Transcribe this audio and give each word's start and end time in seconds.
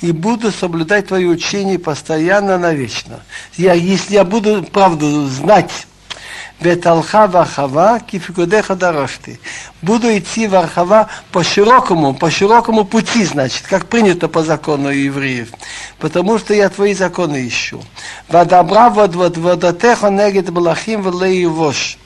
И 0.00 0.12
буду 0.12 0.52
соблюдать 0.52 1.08
твои 1.08 1.26
учения 1.26 1.78
постоянно 1.78 2.58
навечно. 2.58 3.20
Я, 3.56 3.72
если 3.74 4.14
я 4.14 4.24
буду 4.24 4.62
правду 4.62 5.26
знать, 5.26 5.86
Беталха 6.60 7.26
Вархава, 7.26 8.00
Кификудеха 8.00 8.76
Дарашти. 8.76 9.40
Буду 9.82 10.06
идти 10.16 10.46
в 10.46 10.54
Архава 10.54 11.08
по 11.32 11.42
широкому, 11.42 12.14
по 12.14 12.30
широкому 12.30 12.84
пути, 12.84 13.24
значит, 13.24 13.66
как 13.66 13.86
принято 13.86 14.28
по 14.28 14.42
закону 14.42 14.88
евреев. 14.88 15.50
Потому 15.98 16.38
что 16.38 16.54
я 16.54 16.68
твои 16.68 16.94
законы 16.94 17.46
ищу. 17.46 17.82
Вадабра 18.28 18.88
вадвадвадатеха 18.88 20.10
негет 20.10 20.50
балахим 20.50 21.02
влеевош. 21.02 21.98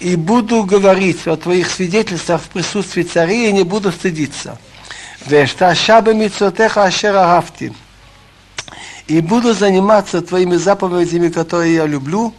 И 0.00 0.16
буду 0.16 0.64
говорить 0.64 1.26
о 1.26 1.36
твоих 1.36 1.70
свидетельствах 1.70 2.40
в 2.40 2.48
присутствии 2.48 3.02
царей 3.02 3.50
и 3.50 3.52
не 3.52 3.64
буду 3.64 3.92
стыдиться. 3.92 4.58
И 9.06 9.20
буду 9.20 9.52
заниматься 9.52 10.22
твоими 10.22 10.56
заповедями, 10.56 11.28
которые 11.28 11.74
я 11.74 11.86
люблю. 11.86 12.32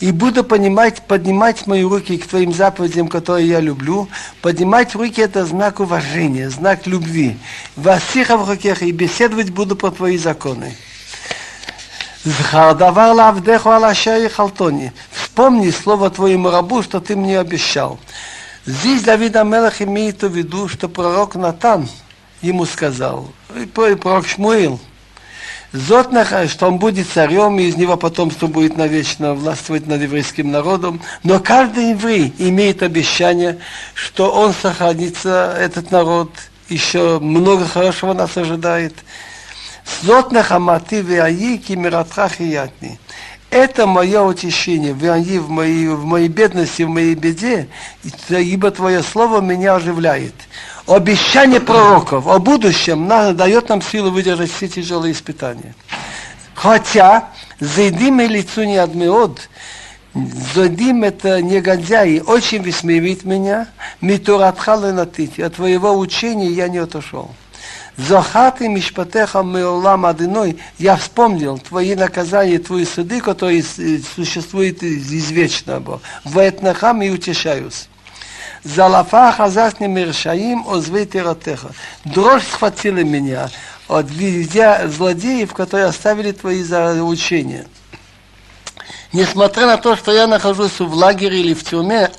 И 0.00 0.10
буду 0.12 0.44
понимать, 0.44 1.02
поднимать 1.06 1.66
мои 1.66 1.82
руки 1.82 2.16
к 2.16 2.26
твоим 2.26 2.54
заповедям, 2.54 3.08
которые 3.08 3.46
я 3.46 3.60
люблю. 3.60 4.08
Поднимать 4.40 4.94
руки– 4.94 5.20
это 5.22 5.44
знак 5.44 5.80
уважения, 5.80 6.48
знак 6.48 6.86
любви. 6.86 7.36
Васиха 7.76 8.38
вахукеха. 8.38 8.86
И 8.86 8.92
беседовать 8.92 9.50
буду 9.50 9.76
по 9.76 9.90
твои 9.90 10.16
законы. 10.16 10.74
Зхардавар 12.24 13.14
лавдеху 13.14 13.70
алашаи 13.70 14.28
халтони. 14.28 14.92
Вспомни 15.10 15.70
слово 15.70 16.10
твоему 16.10 16.50
рабу, 16.50 16.82
что 16.82 17.00
ты 17.00 17.16
мне 17.16 17.38
обещал. 17.38 17.98
Здесь 18.64 19.02
Давид 19.02 19.34
Амелах 19.34 19.82
имеет 19.82 20.22
в 20.22 20.32
виду, 20.32 20.68
что 20.68 20.88
пророк 20.88 21.34
Натан 21.34 21.88
ему 22.42 22.64
сказал, 22.64 23.28
и 23.56 23.66
пророк 23.66 24.26
Шмуил, 24.26 24.78
Зотнах, 25.72 26.32
что 26.50 26.68
он 26.68 26.78
будет 26.78 27.08
царем, 27.08 27.58
и 27.58 27.64
из 27.64 27.76
него 27.76 27.96
потомство 27.96 28.46
будет 28.46 28.76
навечно 28.76 29.32
властвовать 29.32 29.86
над 29.86 30.02
еврейским 30.02 30.50
народом. 30.50 31.00
Но 31.22 31.40
каждый 31.40 31.90
еврей 31.90 32.34
имеет 32.38 32.82
обещание, 32.82 33.58
что 33.94 34.30
он 34.30 34.52
сохранится, 34.52 35.56
этот 35.58 35.90
народ, 35.90 36.30
еще 36.68 37.18
много 37.20 37.66
хорошего 37.66 38.12
нас 38.12 38.36
ожидает. 38.36 38.94
Зотнах 40.02 40.52
амати 40.52 41.02
веаи 41.02 41.56
кимиратхах 41.58 42.40
и 42.40 42.44
ятни 42.44 42.98
это 43.52 43.86
мое 43.86 44.22
утешение, 44.22 44.94
в 44.94 45.02
моей, 45.02 45.38
в 45.38 45.50
моей, 45.50 45.88
в 45.88 46.04
моей 46.06 46.28
бедности, 46.28 46.82
в 46.84 46.88
моей 46.88 47.14
беде, 47.14 47.68
ибо 48.30 48.70
Твое 48.70 49.02
Слово 49.02 49.42
меня 49.42 49.74
оживляет. 49.74 50.34
Обещание 50.86 51.60
пророков 51.60 52.26
о 52.26 52.38
будущем 52.38 53.06
дает 53.06 53.68
нам 53.68 53.82
силу 53.82 54.10
выдержать 54.10 54.50
все 54.50 54.68
тяжелые 54.68 55.12
испытания. 55.12 55.74
Хотя, 56.54 57.28
зайдим 57.60 58.20
и 58.22 58.26
лицу 58.26 58.64
не 58.64 58.78
адмиод, 58.78 59.48
Зодим 60.54 61.04
это 61.04 61.40
негодяи, 61.40 62.18
очень 62.18 62.62
высмеивает 62.62 63.24
меня, 63.24 63.68
митуратха 64.02 64.76
ленатити, 64.76 65.40
от 65.40 65.54
твоего 65.54 65.96
учения 65.96 66.48
я 66.48 66.68
не 66.68 66.76
отошел. 66.76 67.30
Зохаты 67.96 68.68
мишпатеха 68.68 69.42
меолам 69.42 70.06
адыной, 70.06 70.58
я 70.78 70.96
вспомнил 70.96 71.58
твои 71.58 71.94
наказания, 71.94 72.58
твои 72.58 72.86
суды, 72.86 73.20
которые 73.20 73.62
существуют 73.62 74.82
извечно. 74.82 76.00
Ваэтнахам 76.24 77.02
и 77.02 77.10
утешаюсь. 77.10 77.88
Залафа 78.64 79.32
хазасни 79.32 79.88
мершаим 79.88 80.66
озвей 80.68 81.04
тиратеха. 81.04 81.72
Дрожь 82.04 82.44
схватила 82.44 83.02
меня 83.04 83.50
от 83.88 84.10
видя 84.10 84.88
злодеев, 84.88 85.52
которые 85.52 85.86
оставили 85.86 86.32
твои 86.32 86.62
заучения. 86.62 87.66
Несмотря 89.12 89.66
на 89.66 89.76
то, 89.76 89.96
что 89.96 90.12
я 90.12 90.26
нахожусь 90.26 90.80
в 90.80 90.94
лагере 90.94 91.40
или 91.40 91.52
в 91.52 91.62
тюрьме, 91.64 92.10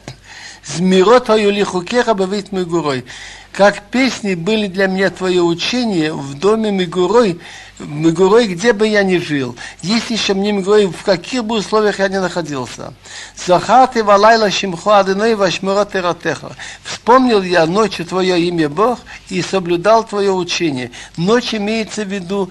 Змирот 0.66 1.30
Аюлихукеха 1.30 2.14
бавит 2.14 2.52
Мегурой 2.52 3.06
как 3.54 3.84
песни 3.84 4.34
были 4.34 4.68
для 4.68 4.88
меня 4.88 5.12
твое 5.12 5.42
учение 5.42 6.12
в 6.12 6.34
доме 6.34 6.72
Мигурой, 6.72 7.40
Мигурой, 7.86 8.48
где 8.48 8.74
бы 8.74 8.88
я 8.88 9.04
ни 9.04 9.18
жил. 9.18 9.56
Есть 9.82 10.10
еще 10.10 10.34
мне 10.34 10.52
Мигурой, 10.52 10.88
в 10.88 11.04
каких 11.04 11.44
бы 11.44 11.58
условиях 11.58 12.00
я 12.00 12.08
ни 12.08 12.18
находился. 12.18 12.94
Захаты 13.36 14.04
валайла 14.04 14.50
шимхо 14.52 15.00
адыной 15.00 15.36
вашмура 15.36 15.86
тератеха. 15.86 16.56
Вспомнил 16.84 17.42
я 17.42 17.66
ночью 17.66 18.06
твое 18.06 18.42
имя 18.42 18.70
Бог 18.70 19.00
и 19.30 19.42
соблюдал 19.42 20.04
твое 20.04 20.32
учение. 20.32 20.92
Ночь 21.18 21.54
имеется 21.54 22.04
в 22.04 22.08
виду 22.08 22.50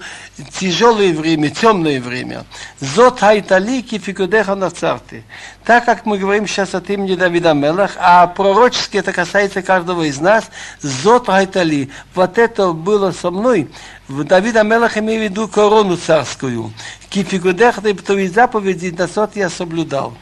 тяжелое 0.59 1.13
время, 1.13 1.49
темное 1.49 1.99
время. 1.99 2.45
Зот 2.79 3.19
хайтали 3.19 3.81
кификудеха 3.81 4.55
на 4.55 4.69
царты. 4.69 5.23
Так 5.63 5.85
как 5.85 6.05
мы 6.05 6.17
говорим 6.17 6.47
сейчас 6.47 6.75
от 6.75 6.89
имени 6.89 7.15
Давида 7.15 7.53
Мелах, 7.53 7.91
а 7.97 8.27
пророчески 8.27 8.97
это 8.97 9.13
касается 9.13 9.61
каждого 9.61 10.03
из 10.03 10.19
нас, 10.19 10.45
зот 10.81 11.27
хайтали. 11.27 11.89
Вот 12.15 12.37
это 12.37 12.73
было 12.73 13.11
со 13.11 13.31
мной. 13.31 13.69
Давид 14.12 14.56
Амелах 14.56 14.96
имеет 14.98 15.20
в 15.20 15.24
виду 15.24 15.48
корону 15.48 15.96
царскую. 15.96 16.72
Кифигудех, 17.10 17.76
твои 18.04 18.28
заповеди, 18.28 18.94
на 18.96 19.06
сот 19.06 19.36
я 19.36 19.50
соблюдал. 19.50 20.14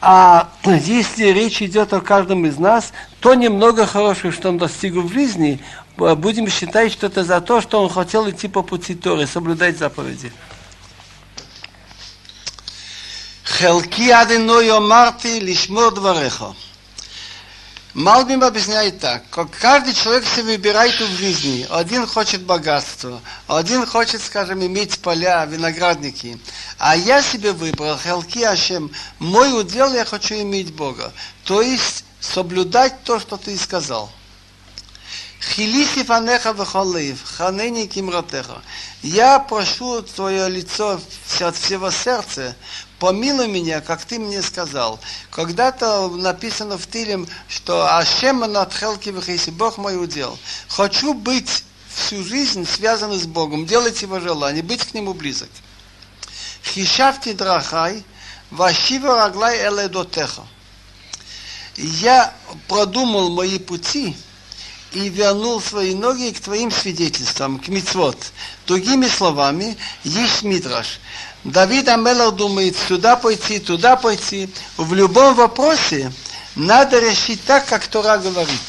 А 0.00 0.50
если 0.64 1.26
речь 1.26 1.62
идет 1.62 1.92
о 1.92 2.00
каждом 2.00 2.46
из 2.46 2.58
нас, 2.58 2.92
то 3.20 3.34
немного 3.34 3.86
хорошего, 3.86 4.32
что 4.32 4.50
он 4.50 4.58
достиг 4.58 4.94
в 4.94 5.12
жизни, 5.12 5.60
будем 5.96 6.48
считать, 6.48 6.92
что 6.92 7.06
это 7.06 7.24
за 7.24 7.40
то, 7.40 7.60
что 7.60 7.82
он 7.82 7.88
хотел 7.88 8.28
идти 8.30 8.48
по 8.48 8.62
пути 8.62 8.94
Торы, 8.94 9.26
соблюдать 9.26 9.78
заповеди. 9.78 10.32
חלקי 13.46 14.12
עדינו 14.12 14.60
יאמרתי 14.60 15.40
לשמור 15.40 15.90
דבריך. 15.90 16.44
Малбим 17.93 18.41
объясняет 18.41 18.99
так, 18.99 19.29
как 19.29 19.51
каждый 19.51 19.93
человек 19.93 20.25
себе 20.25 20.43
выбирает 20.43 20.97
в 20.97 21.17
жизни. 21.17 21.67
Один 21.69 22.07
хочет 22.07 22.41
богатство, 22.43 23.21
один 23.47 23.85
хочет, 23.85 24.21
скажем, 24.21 24.65
иметь 24.65 24.99
поля, 24.99 25.43
виноградники. 25.43 26.39
А 26.77 26.95
я 26.95 27.21
себе 27.21 27.51
выбрал, 27.51 27.97
Хелки 27.97 28.43
Ашем, 28.43 28.91
мой 29.19 29.59
удел 29.59 29.93
я 29.93 30.05
хочу 30.05 30.35
иметь 30.35 30.73
Бога. 30.73 31.11
То 31.43 31.61
есть 31.61 32.05
соблюдать 32.21 33.03
то, 33.03 33.19
что 33.19 33.35
ты 33.35 33.57
сказал. 33.57 34.09
Хилиси 35.41 36.03
фанеха 36.03 36.51
вехолеев, 36.51 37.19
ханени 37.25 37.87
кимратеха. 37.87 38.61
Я 39.01 39.39
прошу 39.39 40.01
твое 40.03 40.47
лицо 40.47 41.01
от 41.41 41.57
всего 41.57 41.91
сердца, 41.91 42.55
помилуй 43.01 43.47
меня, 43.47 43.81
как 43.81 44.05
ты 44.05 44.19
мне 44.19 44.43
сказал. 44.43 44.99
Когда-то 45.31 46.07
написано 46.09 46.77
в 46.77 46.85
Тилем, 46.85 47.27
что 47.47 47.97
Ашем 47.97 48.41
Натхелки 48.41 49.09
Вахиси, 49.09 49.49
Бог 49.49 49.79
мой 49.79 50.01
удел. 50.01 50.37
Хочу 50.67 51.15
быть 51.15 51.63
всю 51.89 52.23
жизнь 52.23 52.63
связан 52.67 53.11
с 53.13 53.25
Богом, 53.25 53.65
делать 53.65 54.03
его 54.03 54.19
желание, 54.19 54.61
быть 54.61 54.83
к 54.83 54.93
нему 54.93 55.15
близок. 55.15 55.49
Хишавти 56.63 57.33
драхай, 57.33 58.03
вашива 58.51 59.15
раглай 59.15 59.67
эледотеха. 59.67 60.43
Я 61.75 62.31
продумал 62.67 63.31
мои 63.31 63.57
пути, 63.57 64.15
и 64.93 65.07
вернул 65.09 65.61
свои 65.61 65.95
ноги 65.95 66.31
к 66.31 66.39
твоим 66.39 66.69
свидетельствам, 66.69 67.59
к 67.59 67.69
мицвод. 67.69 68.17
Другими 68.67 69.07
словами, 69.07 69.77
есть 70.03 70.43
мидраш. 70.43 70.99
Давид 71.43 71.89
Амелах 71.89 72.35
думает, 72.35 72.75
сюда 72.87 73.15
пойти, 73.15 73.59
туда 73.59 73.95
пойти. 73.95 74.49
В 74.77 74.93
любом 74.93 75.33
вопросе 75.35 76.11
надо 76.55 76.99
решить 76.99 77.43
так, 77.45 77.65
как 77.65 77.87
Тора 77.87 78.17
говорит. 78.17 78.59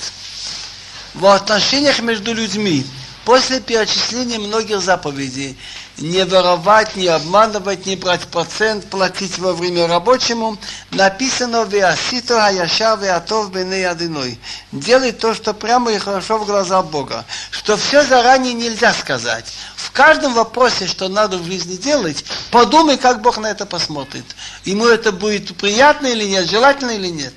В 1.14 1.26
отношениях 1.26 2.00
между 2.00 2.32
людьми, 2.32 2.86
после 3.24 3.60
перечисления 3.60 4.38
многих 4.38 4.80
заповедей, 4.80 5.56
не 5.98 6.24
воровать, 6.24 6.96
не 6.96 7.06
обманывать, 7.06 7.86
не 7.86 7.96
брать 7.96 8.22
процент, 8.22 8.88
платить 8.88 9.38
во 9.38 9.52
время 9.52 9.86
рабочему, 9.86 10.58
написано 10.90 11.64
«Веасито 11.64 12.44
аяша 12.44 12.96
веатов 12.96 13.52
бене 13.52 13.88
адиной». 13.88 14.38
Делай 14.72 15.12
то, 15.12 15.34
что 15.34 15.52
прямо 15.52 15.92
и 15.92 15.98
хорошо 15.98 16.38
в 16.38 16.46
глаза 16.46 16.82
Бога. 16.82 17.24
Что 17.50 17.76
все 17.76 18.04
заранее 18.04 18.54
нельзя 18.54 18.92
сказать. 18.94 19.52
В 19.76 19.90
каждом 19.92 20.34
вопросе, 20.34 20.86
что 20.86 21.08
надо 21.08 21.38
в 21.38 21.44
жизни 21.44 21.76
делать, 21.76 22.24
подумай, 22.50 22.96
как 22.96 23.20
Бог 23.20 23.38
на 23.38 23.50
это 23.50 23.66
посмотрит. 23.66 24.24
Ему 24.64 24.86
это 24.86 25.12
будет 25.12 25.56
приятно 25.56 26.06
или 26.06 26.24
нет, 26.24 26.48
желательно 26.48 26.92
или 26.92 27.08
нет. 27.08 27.34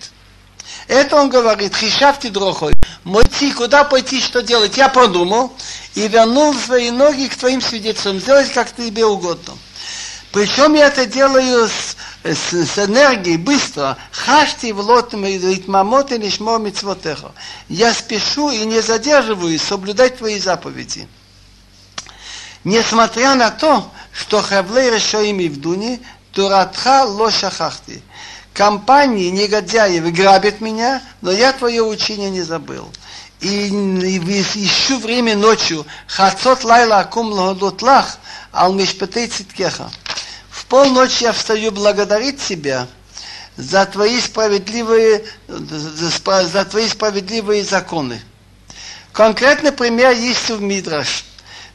Это 0.88 1.16
он 1.16 1.30
говорит, 1.30 1.76
хишавти 1.76 2.30
дрохой. 2.30 2.74
Мойти, 3.04 3.52
куда 3.52 3.84
пойти, 3.84 4.22
что 4.22 4.42
делать? 4.42 4.78
Я 4.78 4.90
подумал 4.90 5.54
и 5.96 6.08
вернул 6.08 6.54
свои 6.54 6.92
ноги 6.92 7.28
к 7.28 7.36
твоим 7.36 7.62
свидетельствам. 7.62 8.20
Сделать, 8.20 8.52
как 8.54 8.74
тебе 8.76 9.06
угодно. 9.06 9.58
Причем 10.32 10.74
я 10.74 10.88
это 10.88 11.06
делаю 11.06 11.68
с 11.68 11.96
с, 12.26 12.54
с 12.54 12.80
энергией, 12.80 13.38
быстро. 13.38 13.98
Хашти 14.12 14.72
в 14.72 14.80
лотом 14.80 15.26
и 15.26 15.64
мамот. 15.68 16.12
Я 17.70 17.94
спешу 17.94 18.50
и 18.50 18.66
не 18.66 18.82
задерживаюсь 18.82 19.62
соблюдать 19.62 20.18
твои 20.18 20.40
заповеди. 20.40 21.08
Несмотря 22.64 23.36
на 23.36 23.52
то, 23.52 23.92
что 24.12 24.42
хавлей 24.42 24.90
решоими 24.90 25.48
в 25.48 25.62
дуне, 25.62 26.00
туратха 26.32 27.06
ло 27.06 27.30
шахахти. 27.30 28.02
Компании 28.56 29.32
негодяев 29.32 30.10
грабят 30.14 30.62
меня, 30.62 31.04
но 31.20 31.30
я 31.30 31.52
твое 31.52 31.84
учение 31.84 32.30
не 32.30 32.42
забыл. 32.42 32.90
И, 33.42 33.68
ищу 33.68 34.98
время 35.00 35.36
ночью. 35.36 35.86
Хацот 36.08 36.64
лайла 36.64 37.00
акум 37.00 37.34
лах, 37.34 38.18
ал 38.54 38.72
мишпетей 38.72 39.28
циткеха. 39.28 39.92
В 40.50 40.66
полночь 40.68 41.22
я 41.22 41.34
встаю 41.34 41.72
благодарить 41.74 42.42
тебя 42.42 42.88
за 43.58 43.86
твои 43.86 44.22
справедливые, 44.22 45.26
за 45.50 46.66
твои 46.66 46.88
справедливые 46.88 47.62
законы. 47.66 48.22
Конкретный 49.12 49.74
пример 49.74 50.14
есть 50.14 50.50
в 50.50 50.62
Мидраш, 50.62 51.26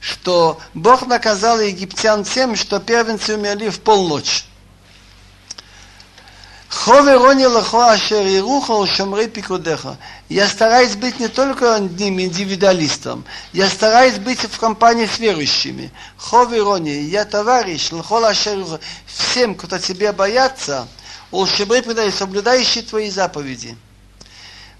что 0.00 0.58
Бог 0.72 1.06
наказал 1.06 1.60
египтян 1.60 2.24
тем, 2.24 2.56
что 2.56 2.80
первенцы 2.80 3.34
умерли 3.34 3.68
в 3.68 3.80
полночь. 3.80 4.46
Ховерони 6.70 7.46
лахо 7.46 7.90
ашер 7.90 8.24
ирухал 8.28 8.86
шамрей 8.86 9.28
пикудеха. 9.28 9.98
Я 10.28 10.46
стараюсь 10.46 10.94
быть 10.94 11.18
не 11.18 11.26
только 11.26 11.74
одним 11.74 12.20
индивидуалистом, 12.20 13.24
я 13.52 13.68
стараюсь 13.68 14.18
быть 14.18 14.38
в 14.38 14.56
компании 14.56 15.06
с 15.06 15.18
верующими. 15.18 15.90
Ховерони, 16.16 16.92
я 16.92 17.24
товарищ, 17.24 17.90
лахо 17.90 18.24
ашер 18.24 18.64
всем, 19.04 19.56
кто 19.56 19.78
тебя 19.78 20.12
боятся, 20.12 20.86
улшебрей 21.32 21.82
предай, 21.82 22.12
соблюдающий 22.12 22.82
твои 22.82 23.10
заповеди. 23.10 23.76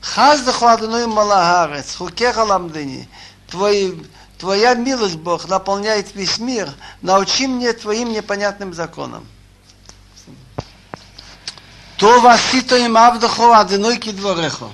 Хаз 0.00 0.42
дахладаной 0.42 1.08
малагарец, 1.08 1.96
хукеха 1.96 2.44
ламдыни. 2.44 3.08
Твой, 3.48 4.00
твоя 4.38 4.74
милость, 4.74 5.16
Бог, 5.16 5.48
наполняет 5.48 6.14
весь 6.14 6.38
мир. 6.38 6.70
Научи 7.02 7.48
мне 7.48 7.72
твоим 7.72 8.12
непонятным 8.12 8.74
законам. 8.74 9.26
То 12.00 12.18
васито 12.18 12.76
им 12.78 12.96
авдахо 12.96 13.52
адыной 13.52 13.98
кидворехо. 13.98 14.70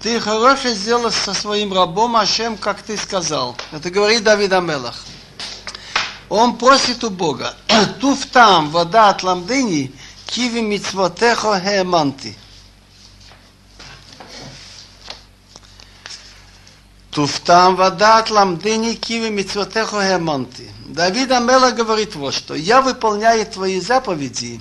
Ты 0.00 0.20
хорошо 0.20 0.68
сделал 0.68 1.10
со 1.10 1.34
своим 1.34 1.72
рабом 1.72 2.14
Ашем, 2.14 2.56
как 2.56 2.80
ты 2.80 2.96
сказал. 2.96 3.56
Это 3.72 3.90
говорит 3.90 4.22
Давид 4.22 4.52
Амелах. 4.52 5.04
Он 6.28 6.56
просит 6.56 7.02
у 7.02 7.10
Бога. 7.10 7.56
Туф 8.00 8.24
там, 8.26 8.70
вода 8.70 9.08
от 9.08 9.24
ламдыни, 9.24 9.92
киви 10.26 10.60
мицвотехо 10.60 11.58
хееманти. 11.58 12.36
Туфтам 17.10 17.74
вода 17.74 18.18
от 18.18 18.30
ламдыни, 18.30 18.94
киви 18.94 19.28
мицвотехо 19.30 20.02
хееманти. 20.02 20.70
Давид 20.86 21.32
Амелах 21.32 21.74
говорит 21.74 22.14
вот 22.14 22.32
что. 22.32 22.54
Я 22.54 22.80
выполняю 22.80 23.44
твои 23.44 23.80
заповеди, 23.80 24.60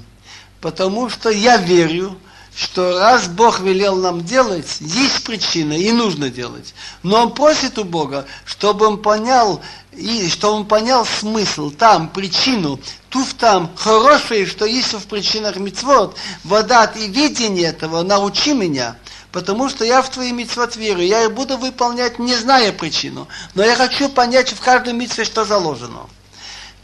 Потому 0.67 1.09
что 1.09 1.29
я 1.29 1.55
верю, 1.55 2.19
что 2.53 2.99
раз 2.99 3.29
Бог 3.29 3.61
велел 3.61 3.95
нам 3.95 4.25
делать, 4.25 4.79
есть 4.81 5.23
причина 5.23 5.71
и 5.71 5.93
нужно 5.93 6.29
делать. 6.29 6.73
Но 7.03 7.23
он 7.23 7.33
просит 7.33 7.79
у 7.79 7.85
Бога, 7.85 8.25
чтобы 8.43 8.85
он 8.85 9.01
понял, 9.01 9.61
и 9.93 10.27
чтобы 10.27 10.55
он 10.55 10.65
понял 10.65 11.05
смысл 11.05 11.71
там, 11.71 12.09
причину, 12.09 12.81
туф 13.07 13.33
там, 13.35 13.73
хорошее, 13.77 14.45
что 14.45 14.65
есть 14.65 14.91
в 14.91 15.07
причинах 15.07 15.55
мицвод, 15.55 16.17
вода 16.43 16.83
и 16.83 17.07
видение 17.07 17.69
этого, 17.69 18.03
научи 18.03 18.53
меня, 18.53 18.97
потому 19.31 19.69
что 19.69 19.85
я 19.85 20.01
в 20.01 20.09
твои 20.09 20.33
мицвод 20.33 20.75
верю, 20.75 21.01
я 21.01 21.23
их 21.23 21.33
буду 21.33 21.55
выполнять, 21.55 22.19
не 22.19 22.35
зная 22.35 22.73
причину, 22.73 23.29
но 23.55 23.63
я 23.63 23.77
хочу 23.77 24.09
понять 24.09 24.51
в 24.51 24.59
каждой 24.59 24.91
мицве, 24.91 25.23
что 25.23 25.45
заложено. 25.45 26.09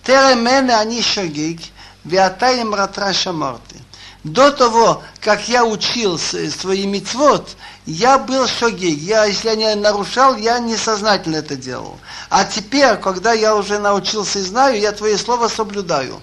Теремене 0.06 0.74
они 0.74 1.02
шагиг, 1.02 1.60
Виатаем 2.04 2.74
ратраша 2.74 3.32
морты. 3.32 3.76
До 4.24 4.52
того, 4.52 5.04
как 5.20 5.50
я 5.50 5.66
учил 5.66 6.18
свои 6.18 6.86
мицвод, 6.86 7.58
я 7.86 8.18
был 8.18 8.48
шогиг. 8.48 8.98
Я, 9.00 9.26
если 9.26 9.50
я 9.50 9.56
не 9.56 9.76
нарушал, 9.76 10.38
я 10.38 10.60
несознательно 10.60 11.38
это 11.38 11.56
делал. 11.56 12.00
А 12.30 12.46
теперь, 12.46 12.96
когда 12.98 13.34
я 13.34 13.56
уже 13.56 13.80
научился 13.80 14.40
и 14.40 14.44
знаю, 14.44 14.80
я 14.80 14.94
твои 14.94 15.18
слова 15.18 15.50
соблюдаю. 15.50 16.22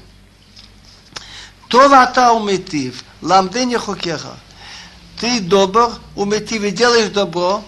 Това 1.69 2.03
ата 2.03 2.33
уметив, 2.33 3.05
ламдене 3.23 3.79
хукеха. 3.79 4.35
Ты 5.21 5.41
добр, 5.41 5.93
уметив 6.17 6.63
и 6.63 6.71
делаешь 6.71 7.11
добро, 7.11 7.63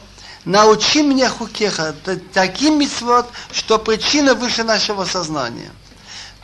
научи 0.47 1.03
меня 1.03 1.29
хукеха, 1.29 1.95
таким 2.33 2.81
мицвод, 2.81 3.27
что 3.53 3.79
причина 3.79 4.35
выше 4.35 4.65
нашего 4.65 5.05
сознания. 5.05 5.71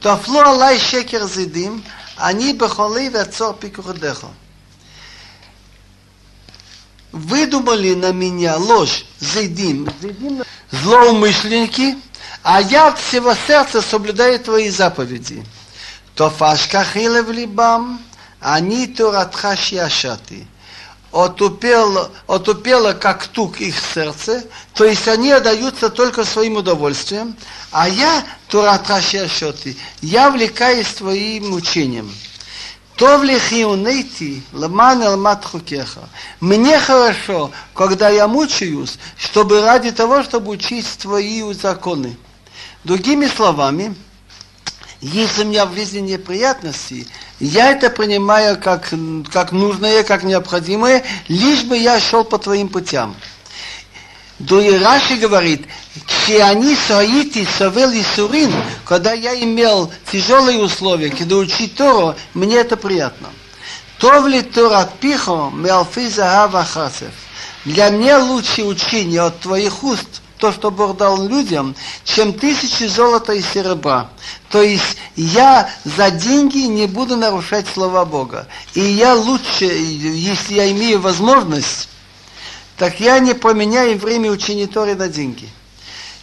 Тафло 0.01 0.43
алай 0.43 0.79
шекер 0.79 1.27
зидим, 1.27 1.85
они 2.17 2.53
бехолей 2.53 3.09
вецор 3.09 3.55
пикухдехо. 3.57 4.29
Выдумали 7.11 7.95
на 7.95 8.13
меня 8.13 8.57
ложь, 8.59 9.05
зидим, 9.19 9.89
злоумышленники, 10.71 11.97
а 12.43 12.61
я 12.61 12.89
от 12.89 12.99
всего 12.99 13.35
сердца 13.47 13.83
соблюдаю 13.83 14.39
твои 14.39 14.71
заповеди. 14.71 15.45
Тофашка 16.15 16.85
хилев 16.85 17.29
либам, 17.31 18.01
они 18.41 18.87
туратхаш 18.87 19.73
яшаты 19.73 20.47
отупело, 21.25 22.11
отупело 22.27 22.93
как 22.93 23.27
тук 23.27 23.61
их 23.61 23.75
сердце, 23.95 24.45
то 24.75 24.85
есть 24.85 25.09
они 25.09 25.33
отдаются 25.33 25.91
только 25.91 26.25
своим 26.25 26.57
удовольствием, 26.57 27.37
а 27.73 27.89
я, 27.89 28.25
Туратраша 28.49 29.29
Шоти, 29.29 29.77
я 30.01 30.31
влекаюсь 30.31 30.87
твоим 30.87 31.53
учением. 31.53 32.13
То 32.97 33.19
влехиунейти, 33.19 34.43
ламан 34.53 35.03
алмат 35.03 35.45
хукеха. 35.45 36.09
Мне 36.41 36.81
хорошо, 36.81 37.53
когда 37.73 38.09
я 38.09 38.27
мучаюсь, 38.27 38.99
чтобы 39.17 39.61
ради 39.61 39.93
того, 39.93 40.23
чтобы 40.25 40.51
учить 40.51 40.87
твои 40.99 41.43
законы. 41.53 42.17
Другими 42.83 43.27
словами, 43.27 43.95
если 45.01 45.45
у 45.45 45.47
меня 45.47 45.67
в 45.67 45.75
жизни 45.75 46.01
неприятности, 46.01 47.07
я 47.39 47.71
это 47.71 47.91
принимаю 47.91 48.59
как, 48.61 48.93
как 49.33 49.53
нужное, 49.53 50.03
как 50.03 50.25
необходимое, 50.25 51.05
лишь 51.29 51.63
бы 51.63 51.77
я 51.77 52.01
шел 52.01 52.25
по 52.25 52.39
твоим 52.39 52.69
путям. 52.69 53.15
Дуи 54.39 54.71
Раши 54.71 55.17
говорит, 55.17 55.67
они 56.29 56.77
саити 56.77 57.47
совел 57.59 57.91
и 57.91 58.03
сурин, 58.03 58.53
когда 58.85 59.13
я 59.13 59.35
имел 59.43 59.93
тяжелые 60.13 60.59
условия, 60.59 61.11
когда 61.11 61.37
учить 61.37 61.75
Тору, 61.75 62.15
мне 62.35 62.57
это 62.57 62.77
приятно. 62.77 63.29
Товли 63.99 64.43
Торат 64.43 64.95
пихо, 65.01 65.51
меалфи 65.53 66.09
захава 66.09 66.65
хасев. 66.65 67.11
Для 67.65 67.91
меня 67.91 68.19
лучше 68.19 68.63
учение 68.63 69.23
от 69.23 69.41
твоих 69.41 69.83
уст, 69.83 70.23
то, 70.39 70.53
что 70.53 70.71
Бог 70.71 70.97
дал 70.97 71.27
людям, 71.27 71.75
чем 72.05 72.33
тысячи 72.33 72.85
золота 72.85 73.33
и 73.33 73.43
серебра. 73.43 74.09
То 74.51 74.63
есть 74.63 74.97
я 75.17 75.69
за 75.85 76.11
деньги 76.11 76.59
не 76.59 76.87
буду 76.87 77.17
нарушать 77.17 77.67
слова 77.69 78.05
Бога. 78.05 78.47
И 78.75 78.81
я 78.81 79.15
лучше, 79.15 79.65
если 79.65 80.55
я 80.55 80.71
имею 80.71 81.01
возможность, 81.01 81.89
так 82.77 83.01
я 83.01 83.19
не 83.19 83.35
поменяю 83.35 83.99
время 83.99 84.31
учения 84.31 84.69
Торы 84.69 84.95
на 84.95 85.09
деньги. 85.09 85.49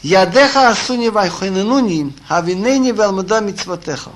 Ядеха 0.01 0.69
асуни 0.69 1.09
вайхиненуни, 1.09 2.13
авинени 2.27 2.91
велмуда 2.91 3.41
мицватеха. 3.41 4.11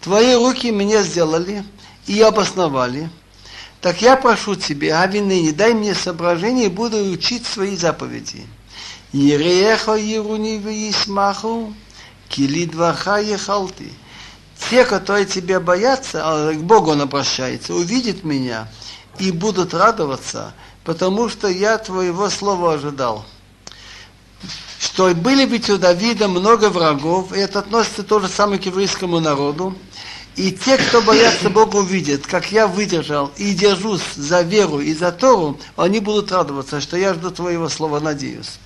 Твои 0.00 0.34
руки 0.34 0.70
меня 0.70 1.02
сделали 1.02 1.64
и 2.06 2.20
обосновали. 2.20 3.08
Так 3.80 4.02
я 4.02 4.16
прошу 4.16 4.54
тебя, 4.54 5.00
авинени, 5.02 5.50
дай 5.50 5.72
мне 5.72 5.94
соображение 5.94 6.66
и 6.66 6.70
буду 6.70 6.98
учить 7.10 7.46
свои 7.46 7.76
заповеди. 7.76 8.46
Ереха 9.14 9.94
Еруни 9.94 10.58
Висмаху, 10.58 11.72
Кили 12.28 12.64
Дваха 12.64 13.18
Ехалти. 13.18 13.92
Те, 14.68 14.84
которые 14.84 15.24
тебя 15.24 15.60
боятся, 15.60 16.22
а 16.24 16.52
к 16.52 16.60
Богу 16.64 16.90
он 16.90 17.00
обращается, 17.00 17.74
увидят 17.74 18.24
меня 18.24 18.66
и 19.20 19.30
будут 19.30 19.72
радоваться, 19.72 20.52
потому 20.82 21.28
что 21.28 21.46
я 21.46 21.78
твоего 21.78 22.28
слова 22.28 22.74
ожидал. 22.74 23.24
Что 24.80 25.14
были 25.14 25.46
ведь 25.46 25.70
у 25.70 25.78
Давида 25.78 26.26
много 26.26 26.68
врагов, 26.68 27.32
и 27.32 27.38
это 27.38 27.60
относится 27.60 28.02
то 28.02 28.18
же 28.18 28.26
самое 28.26 28.60
к 28.60 28.66
еврейскому 28.66 29.20
народу. 29.20 29.76
И 30.34 30.50
те, 30.50 30.76
кто 30.76 31.00
боятся 31.00 31.50
Бога, 31.50 31.76
увидят, 31.76 32.26
как 32.26 32.50
я 32.50 32.66
выдержал 32.66 33.30
и 33.36 33.54
держусь 33.54 34.02
за 34.16 34.40
веру 34.40 34.80
и 34.80 34.92
за 34.92 35.12
Тору, 35.12 35.60
они 35.76 36.00
будут 36.00 36.32
радоваться, 36.32 36.80
что 36.80 36.96
я 36.96 37.14
жду 37.14 37.30
твоего 37.30 37.68
слова, 37.68 38.00
надеюсь. 38.00 38.58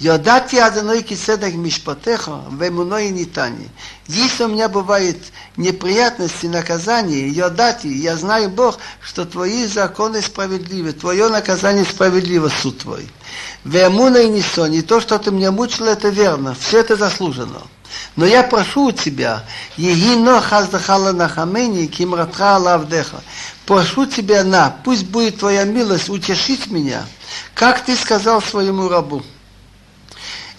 Йодати 0.00 0.56
одной 0.56 1.02
киседах 1.02 1.54
мишпатеха, 1.54 2.42
вемуной 2.52 3.10
нитани. 3.10 3.68
Если 4.06 4.44
у 4.44 4.48
меня 4.48 4.68
бывает 4.68 5.18
неприятности, 5.56 6.46
наказания, 6.46 7.28
йодати, 7.28 7.88
я 7.88 8.16
знаю, 8.16 8.48
Бог, 8.48 8.78
что 9.00 9.24
твои 9.24 9.66
законы 9.66 10.22
справедливы, 10.22 10.92
твое 10.92 11.28
наказание 11.28 11.84
справедливо, 11.84 12.48
суд 12.48 12.78
твой. 12.78 13.08
Вемуна 13.64 14.18
и 14.18 14.28
нисо, 14.28 14.66
не 14.66 14.82
то, 14.82 15.00
что 15.00 15.18
ты 15.18 15.32
меня 15.32 15.50
мучил, 15.50 15.86
это 15.86 16.10
верно, 16.10 16.54
все 16.54 16.78
это 16.78 16.94
заслужено. 16.94 17.66
Но 18.14 18.24
я 18.24 18.44
прошу 18.44 18.86
у 18.86 18.92
тебя, 18.92 19.44
Егино 19.76 20.40
хаздахала 20.40 21.10
нахамени, 21.10 21.86
кимратха 21.86 22.56
лавдеха. 22.56 23.20
Прошу 23.66 24.06
тебя 24.06 24.44
на, 24.44 24.70
пусть 24.84 25.06
будет 25.06 25.40
твоя 25.40 25.64
милость 25.64 26.08
утешить 26.08 26.68
меня, 26.70 27.04
как 27.54 27.84
ты 27.84 27.96
сказал 27.96 28.40
своему 28.40 28.88
рабу. 28.88 29.24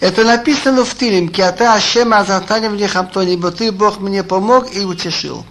Это 0.00 0.24
написано 0.24 0.84
в 0.84 0.94
Тилим, 0.94 1.28
Киата 1.28 1.74
Ашем 1.74 2.14
Азатанем 2.14 2.74
Лихамтони, 2.74 3.34
ибо 3.34 3.50
ты, 3.50 3.70
Бог, 3.70 4.00
мне 4.00 4.24
помог 4.24 4.74
и 4.74 4.80
утешил. 4.80 5.44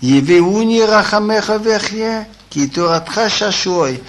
Евеуни 0.00 0.80
Рахамеха 0.80 1.56
Вехье, 1.56 2.28
Китуратха 2.50 3.28
Шашуой. 3.28 4.00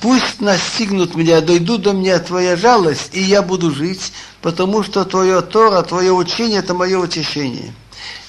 Пусть 0.00 0.40
настигнут 0.40 1.14
меня, 1.14 1.42
дойдут 1.42 1.82
до 1.82 1.92
меня 1.92 2.18
твоя 2.18 2.56
жалость, 2.56 3.10
и 3.12 3.20
я 3.20 3.42
буду 3.42 3.70
жить, 3.70 4.12
потому 4.40 4.82
что 4.82 5.04
твое 5.04 5.42
Тора, 5.42 5.82
твое 5.82 6.12
учение, 6.12 6.60
это 6.60 6.74
мое 6.74 6.98
утешение. 6.98 7.72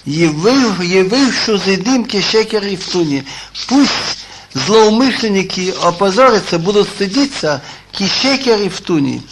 Евышу 0.05 1.57
зидим 1.57 2.03
кешекер 2.03 2.63
и 2.63 2.75
втуни. 2.75 3.25
Пусть 3.67 3.91
злоумышленники 4.53 5.74
опозорятся, 5.81 6.60
будут 6.60 6.89
стыдиться 6.89 7.62
кишекер 7.91 8.62
и 8.62 8.69
втуни, 8.69 9.24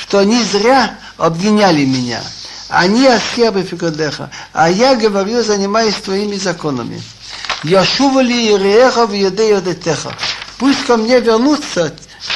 что 0.00 0.18
они 0.18 0.42
зря 0.42 0.98
обвиняли 1.18 1.84
меня. 1.84 2.22
Они 2.68 3.06
аскебы 3.06 3.62
фикодеха, 3.62 4.30
а 4.52 4.70
я 4.70 4.94
говорю, 4.94 5.42
занимаюсь 5.42 5.96
твоими 5.96 6.36
законами. 6.36 7.02
Яшували 7.64 8.52
Иреха 8.52 9.06
в 9.06 9.12
Едея 9.12 9.62
Пусть 10.58 10.84
ко 10.86 10.96
мне 10.96 11.20
вернутся 11.20 11.94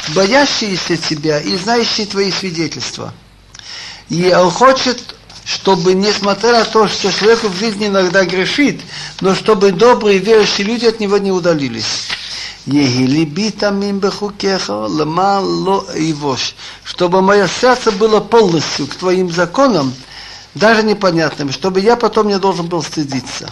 боящиеся 0.09 0.97
тебя 0.97 1.39
и 1.39 1.55
знающие 1.55 2.05
твои 2.05 2.31
свидетельства. 2.31 3.13
И 4.09 4.31
он 4.33 4.51
хочет, 4.51 5.15
чтобы, 5.45 5.93
несмотря 5.93 6.51
на 6.59 6.65
то, 6.65 6.87
что 6.87 7.11
человек 7.11 7.43
в 7.43 7.57
жизни 7.57 7.87
иногда 7.87 8.25
грешит, 8.25 8.81
но 9.21 9.33
чтобы 9.33 9.71
добрые 9.71 10.19
верующие 10.19 10.67
люди 10.67 10.85
от 10.85 10.99
него 10.99 11.17
не 11.17 11.31
удалились. 11.31 12.09
Чтобы 16.83 17.21
мое 17.21 17.47
сердце 17.47 17.91
было 17.91 18.19
полностью 18.19 18.87
к 18.87 18.95
твоим 18.95 19.29
законам, 19.29 19.93
даже 20.55 20.81
непонятным, 20.81 21.51
чтобы 21.51 21.79
я 21.79 21.95
потом 21.95 22.27
не 22.27 22.39
должен 22.39 22.67
был 22.67 22.81
стыдиться. 22.81 23.49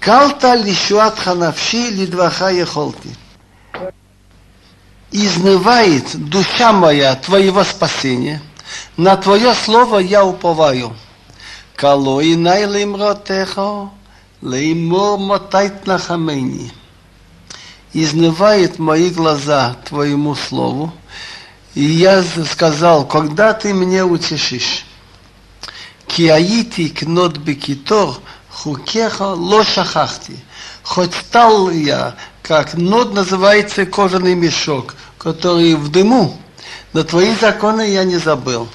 Калта 0.00 0.54
лишуат 0.54 1.18
ханавши 1.18 1.88
лидваха 1.90 2.50
ехолти. 2.50 3.16
Изнывает 5.12 6.04
душа 6.14 6.72
моя 6.72 7.14
твоего 7.14 7.64
спасения, 7.64 8.42
на 8.96 9.16
твое 9.16 9.54
слово 9.54 9.98
я 9.98 10.24
уповаю. 10.24 10.94
Калой 11.76 12.36
най 12.36 12.66
лимротехо, 12.66 13.90
леймор 14.42 15.18
мотайт 15.18 15.86
нахамени. 15.86 16.72
Изнывает 17.94 18.78
мои 18.78 19.10
глаза 19.10 19.76
твоему 19.84 20.34
слову, 20.34 20.92
и 21.74 21.82
я 21.82 22.22
сказал, 22.22 23.06
когда 23.06 23.52
ты 23.52 23.74
мне 23.74 24.04
утешишь? 24.04 24.84
Киаити 26.06 26.88
кнот 26.88 27.38
бекитор– 27.38 28.14
Хукеха 28.52 29.34
лошахахти. 29.34 30.38
Хоть 30.82 31.14
стал 31.14 31.70
я, 31.70 32.14
как 32.42 32.74
нод 32.74 33.14
называется 33.14 33.86
кожаный 33.86 34.34
мешок, 34.34 34.94
который 35.18 35.74
в 35.74 35.90
дыму, 35.90 36.38
но 36.92 37.02
твои 37.02 37.34
законы 37.36 37.88
я 37.88 38.04
не 38.04 38.18
забыл. 38.18 38.68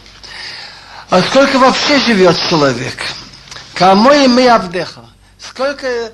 А 1.10 1.22
сколько 1.22 1.60
вообще 1.60 2.00
живет 2.00 2.38
человек? 2.50 2.98
Кому 3.76 4.12
и 4.12 4.28
мы 4.28 4.48
Авдеха? 4.50 5.06
Сколько, 5.40 6.12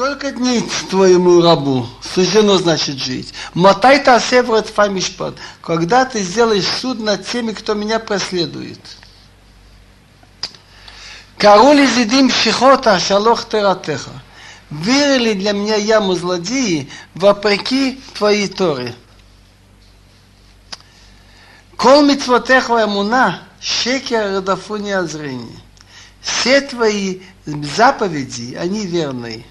Сколько 0.00 0.30
дней 0.30 0.66
твоему 0.88 1.42
рабу 1.42 1.86
суждено, 2.14 2.56
значит, 2.56 2.96
жить? 2.96 3.34
Мотай 3.52 4.02
та 4.02 4.18
севрот 4.18 4.66
фамишпад. 4.66 5.34
Когда 5.60 6.06
ты 6.06 6.22
сделаешь 6.22 6.64
суд 6.64 7.00
над 7.00 7.26
теми, 7.26 7.52
кто 7.52 7.74
меня 7.74 7.98
преследует. 7.98 8.80
Карули 11.36 11.84
зидим 11.84 12.30
шихота 12.30 12.98
шалох 12.98 13.46
тератеха. 13.46 14.22
Верили 14.70 15.34
для 15.34 15.52
меня 15.52 15.76
яму 15.76 16.14
злодеи, 16.14 16.90
вопреки 17.14 18.00
твоей 18.14 18.48
Торе. 18.48 18.94
Кол 21.76 22.06
митвотеха 22.06 22.84
эмуна, 22.84 23.42
шекер 23.60 24.36
радафуни 24.36 24.92
азрини. 24.92 25.60
Все 26.22 26.62
твои 26.62 27.20
заповеди, 27.44 28.54
они 28.54 28.86
верные. 28.86 29.44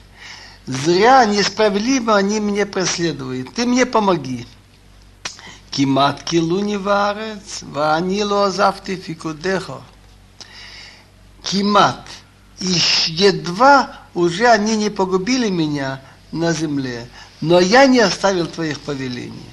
Зря, 0.70 1.26
несправедливо 1.26 2.16
они 2.16 2.40
меня 2.40 2.68
преследуют. 2.68 3.56
Ты 3.56 3.66
мне 3.66 3.88
помоги. 3.88 4.46
Киматки 5.72 6.36
килуни 6.36 6.76
варец, 6.76 7.64
ванило 7.64 8.46
азавти 8.46 8.96
фикудехо. 8.96 9.82
Кимат. 11.42 12.06
И 12.60 12.80
едва 13.08 13.98
уже 14.14 14.46
они 14.46 14.76
не 14.76 14.92
погубили 14.92 15.50
меня 15.50 16.04
на 16.32 16.54
земле, 16.54 17.10
но 17.42 17.60
я 17.60 17.88
не 17.88 18.02
оставил 18.02 18.46
твоих 18.46 18.80
повелений. 18.82 19.50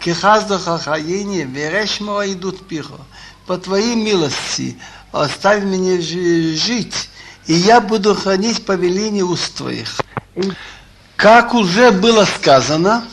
Кехаздоха 0.00 0.76
хаини, 0.76 1.44
верешмо 1.44 2.26
идут 2.26 2.68
пихо. 2.68 2.98
По 3.46 3.56
твоей 3.56 3.96
милости 3.96 4.76
оставь 5.12 5.64
меня 5.64 5.98
жить, 5.98 7.08
и 7.46 7.54
я 7.54 7.80
буду 7.80 8.14
хранить 8.14 8.66
повеление 8.66 9.24
уст 9.24 9.54
твоих. 9.54 10.02
Как 11.16 11.54
уже 11.54 11.90
было 11.90 12.24
сказано, 12.24 13.04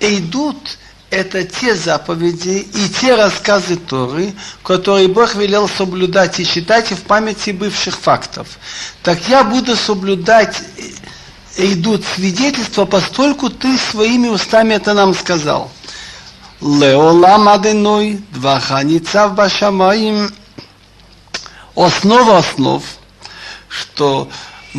идут 0.00 0.78
это 1.10 1.42
те 1.44 1.74
заповеди 1.74 2.68
и 2.74 2.88
те 2.88 3.14
рассказы 3.14 3.76
Торы, 3.76 4.34
которые 4.62 5.08
Бог 5.08 5.34
велел 5.34 5.68
соблюдать 5.68 6.38
и 6.38 6.44
считать 6.44 6.90
в 6.90 7.02
памяти 7.02 7.50
бывших 7.50 7.96
фактов. 7.96 8.46
Так 9.02 9.18
я 9.28 9.42
буду 9.42 9.74
соблюдать 9.74 10.62
идут 11.58 12.04
свидетельства, 12.04 12.84
постольку 12.84 13.50
ты 13.50 13.76
своими 13.78 14.28
устами 14.28 14.74
это 14.74 14.94
нам 14.94 15.14
сказал. 15.14 15.70
Леолам 16.60 17.48
аденой, 17.48 18.22
дваханица 18.32 19.28
в 19.28 19.34
башамаим. 19.34 20.32
Основа 21.74 22.38
основ, 22.38 22.82
что 23.68 24.28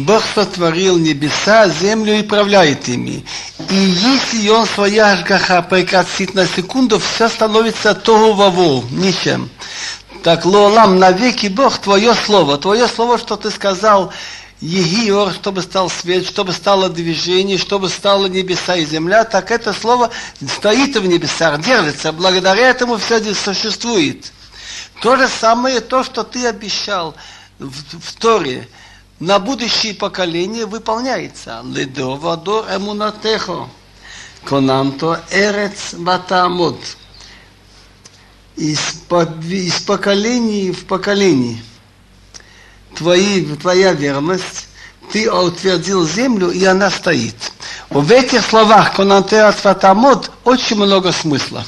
Бог 0.06 0.24
сотворил 0.36 0.98
небеса, 0.98 1.68
землю 1.68 2.18
и 2.18 2.22
управляет 2.22 2.88
ими. 2.88 3.26
И 3.70 3.76
если 3.76 4.50
он 4.50 4.66
своя 4.66 5.12
ажгаха 5.12 5.62
прекратит 5.62 6.34
на 6.36 6.46
секунду, 6.48 7.00
все 7.00 7.30
становится 7.30 7.94
того 7.94 8.34
вову, 8.34 8.84
ничем. 8.92 9.50
Так, 10.24 10.46
Лолам, 10.46 11.00
навеки 11.00 11.48
Бог, 11.48 11.78
Твое 11.80 12.14
Слово, 12.14 12.58
Твое 12.58 12.88
Слово, 12.88 13.18
что 13.18 13.36
Ты 13.36 13.52
сказал, 13.52 14.14
Егиор, 14.62 15.34
чтобы 15.34 15.62
стал 15.62 15.90
свет, 15.90 16.26
чтобы 16.26 16.52
стало 16.52 16.90
движение, 16.90 17.58
чтобы 17.58 17.88
стало 17.88 18.26
небеса 18.26 18.76
и 18.76 18.86
земля, 18.86 19.24
так 19.24 19.52
это 19.52 19.72
слово 19.72 20.10
стоит 20.60 20.98
в 20.98 21.06
небесах, 21.06 21.62
держится, 21.62 22.12
благодаря 22.12 22.68
этому 22.70 22.98
все 22.98 23.20
здесь 23.20 23.40
существует. 23.40 24.34
То 25.02 25.16
же 25.16 25.30
самое, 25.30 25.80
то, 25.80 26.04
что 26.04 26.24
ты 26.24 26.46
обещал 26.46 27.16
в, 27.58 27.72
в 28.02 28.14
Торе, 28.20 28.68
на 29.20 29.40
будущие 29.40 29.94
поколения 29.94 30.66
выполняется. 30.66 31.62
Ледовадор 31.66 32.66
эмунатехо. 32.74 33.68
Конамто 34.46 35.22
эрец 35.32 35.94
батамот. 35.94 36.80
Из, 38.56 38.80
из 39.50 39.80
поколения 39.82 40.72
в 40.72 40.86
поколение. 40.86 41.62
Твои, 42.96 43.46
твоя 43.56 43.94
верность, 43.94 44.68
ты 45.12 45.32
утвердил 45.32 46.08
землю, 46.08 46.52
и 46.52 46.64
она 46.66 46.90
стоит. 46.90 47.36
В 47.90 48.12
этих 48.12 48.46
словах 48.46 48.96
конантерат 48.96 49.56
фатамот 49.56 50.32
очень 50.44 50.78
много 50.78 51.12
смысла. 51.12 51.66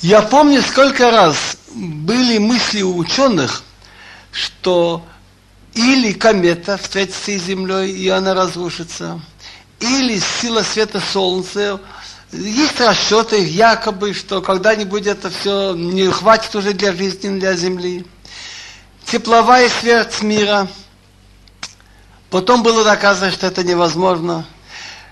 Я 0.00 0.22
помню, 0.22 0.62
сколько 0.62 1.10
раз 1.10 1.56
были 1.74 2.38
мысли 2.38 2.82
у 2.82 2.96
ученых, 2.96 3.62
что 4.30 5.04
или 5.74 6.12
комета 6.12 6.76
встретится 6.76 7.38
с 7.38 7.44
Землей, 7.44 7.92
и 7.92 8.08
она 8.08 8.34
разрушится. 8.34 9.20
Или 9.80 10.20
сила 10.40 10.62
света 10.62 11.00
Солнца 11.00 11.80
Есть 12.30 12.80
расчеты, 12.80 13.44
якобы, 13.44 14.14
что 14.14 14.40
когда-нибудь 14.40 15.06
это 15.06 15.30
все 15.30 15.74
не 15.74 16.08
хватит 16.10 16.54
уже 16.54 16.72
для 16.72 16.92
жизни, 16.92 17.38
для 17.38 17.54
Земли. 17.54 18.06
Тепловая 19.04 19.68
смерть 19.68 20.22
мира. 20.22 20.68
Потом 22.30 22.62
было 22.62 22.84
доказано, 22.84 23.30
что 23.30 23.46
это 23.46 23.64
невозможно. 23.64 24.46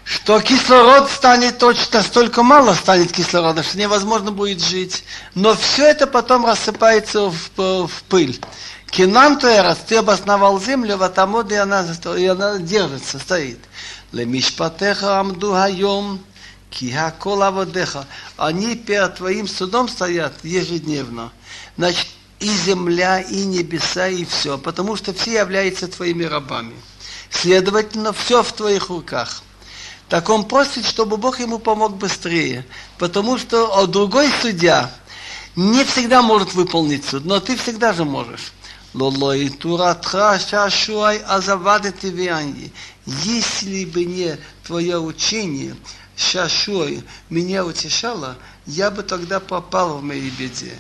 Что 0.05 0.41
кислород 0.41 1.11
станет 1.11 1.59
точно, 1.59 2.03
столько 2.03 2.43
мало 2.43 2.75
станет 2.75 3.13
кислорода, 3.13 3.63
что 3.63 3.79
невозможно 3.79 4.33
будет 4.33 4.63
жить. 4.63 5.05
Но 5.35 5.55
все 5.55 5.89
это 5.89 6.07
потом 6.07 6.47
рассыпается 6.47 7.31
в, 7.31 7.51
в 7.57 8.03
пыль. 8.09 8.41
Кинам 8.91 9.39
Туэрас, 9.39 9.79
ты 9.87 9.97
обосновал 9.97 10.61
землю, 10.61 10.97
в 10.97 11.03
и 11.03 11.55
она, 11.55 11.87
и 12.17 12.27
она 12.27 12.59
держится, 12.59 13.21
стоит. 13.21 13.61
Лемишпатеха 14.11 15.21
амду 15.21 15.53
хайом, 15.53 16.21
кихакол 16.71 17.43
аводеха. 17.43 18.07
Они 18.37 18.75
перед 18.75 19.15
твоим 19.15 19.47
судом 19.47 19.89
стоят 19.89 20.33
ежедневно. 20.43 21.31
Значит, 21.77 22.09
и 22.41 22.49
земля, 22.49 23.21
и 23.21 23.45
небеса, 23.45 24.09
и 24.09 24.25
все. 24.25 24.59
Потому 24.59 24.97
что 24.97 25.15
все 25.15 25.35
являются 25.35 25.87
твоими 25.87 26.25
рабами. 26.25 26.75
Следовательно, 27.31 28.13
все 28.13 28.43
в 28.43 28.53
твоих 28.53 28.89
руках. 28.89 29.43
Так 30.09 30.29
он 30.31 30.47
просит, 30.47 30.85
чтобы 30.85 31.17
Бог 31.17 31.39
ему 31.39 31.61
помог 31.61 31.97
быстрее. 31.97 32.67
Потому 32.99 33.39
что 33.39 33.87
другой 33.87 34.33
судья 34.43 34.91
не 35.55 35.85
всегда 35.85 36.23
может 36.23 36.55
выполнить 36.55 37.05
суд, 37.05 37.25
но 37.25 37.39
ты 37.39 37.57
всегда 37.57 37.93
же 37.93 38.05
можешь. 38.05 38.53
Вианьи. 42.11 42.73
Если 43.07 43.85
бы 43.85 44.05
не 44.05 44.37
твое 44.67 44.99
учение, 44.99 45.77
шашуай, 46.17 47.03
меня 47.29 47.65
утешало, 47.65 48.37
я 48.67 48.91
бы 48.91 49.03
тогда 49.03 49.41
попал 49.41 49.99
в 49.99 50.03
моей 50.03 50.31
беде. 50.31 50.73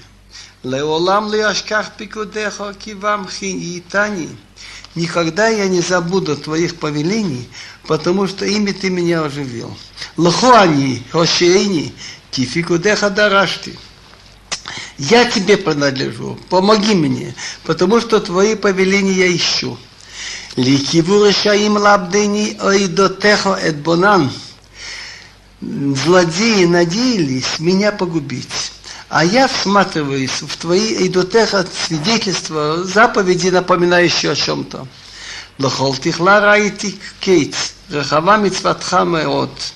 Леолам 0.63 1.33
ли 1.33 1.41
ашках 1.41 1.97
пикудеха 1.97 2.75
кивам 2.75 3.29
хиньитани. 3.29 4.29
Никогда 4.95 5.49
я 5.49 5.69
не 5.69 5.81
забуду 5.81 6.37
твоих 6.37 6.77
повелений, 6.77 7.49
потому 7.87 8.27
что 8.27 8.45
ими 8.45 8.73
ты 8.73 8.91
меня 8.91 9.25
оживил. 9.25 9.77
Лохуани, 10.17 11.03
хошейни, 11.13 11.95
кификудеха 12.31 13.09
дарашти. 13.09 13.79
Я 15.01 15.25
тебе 15.25 15.57
принадлежу, 15.57 16.39
помоги 16.51 16.95
мне, 16.95 17.35
потому 17.65 18.03
что 18.03 18.21
твои 18.21 18.55
повеления 18.55 19.15
я 19.15 19.35
ищу. 19.35 19.79
Ликиву 20.57 21.25
решаим 21.25 21.79
лабдыни 21.79 22.59
ойдотехо 22.61 23.55
эдбонан. 23.55 24.31
Злодеи 25.63 26.67
надеялись 26.67 27.59
меня 27.61 27.93
погубить. 27.93 28.73
А 29.09 29.25
я 29.25 29.49
всматриваюсь 29.49 30.43
в 30.43 30.55
твои 30.59 30.97
эйдотеха 30.97 31.67
свидетельства, 31.87 32.85
заповеди, 32.85 33.49
напоминающие 33.49 34.33
о 34.33 34.37
чем-то. 34.37 34.87
Лохол 35.59 35.97
тихла 35.97 36.41
раити 36.41 36.99
кейт, 37.21 37.57
рахава 37.89 38.37
митцватха 38.37 39.05
меот. 39.05 39.73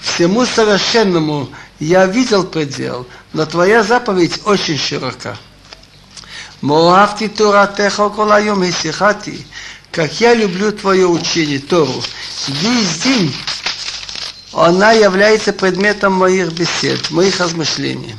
Всему 0.00 0.44
совершенному 0.44 1.50
я 1.84 2.06
видел 2.06 2.44
предел, 2.44 3.06
но 3.34 3.44
твоя 3.44 3.82
заповедь 3.82 4.40
очень 4.46 4.78
широка. 4.78 5.36
Моавти 6.62 7.28
Туратехо 7.28 8.08
Колайом 8.08 8.64
Исихати, 8.64 9.46
как 9.92 10.18
я 10.18 10.32
люблю 10.32 10.72
твое 10.72 11.06
учение, 11.06 11.58
Тору. 11.58 12.02
Весь 12.48 13.02
день 13.02 13.34
она 14.54 14.92
является 14.92 15.52
предметом 15.52 16.14
моих 16.14 16.52
бесед, 16.52 17.10
моих 17.10 17.38
размышлений. 17.38 18.14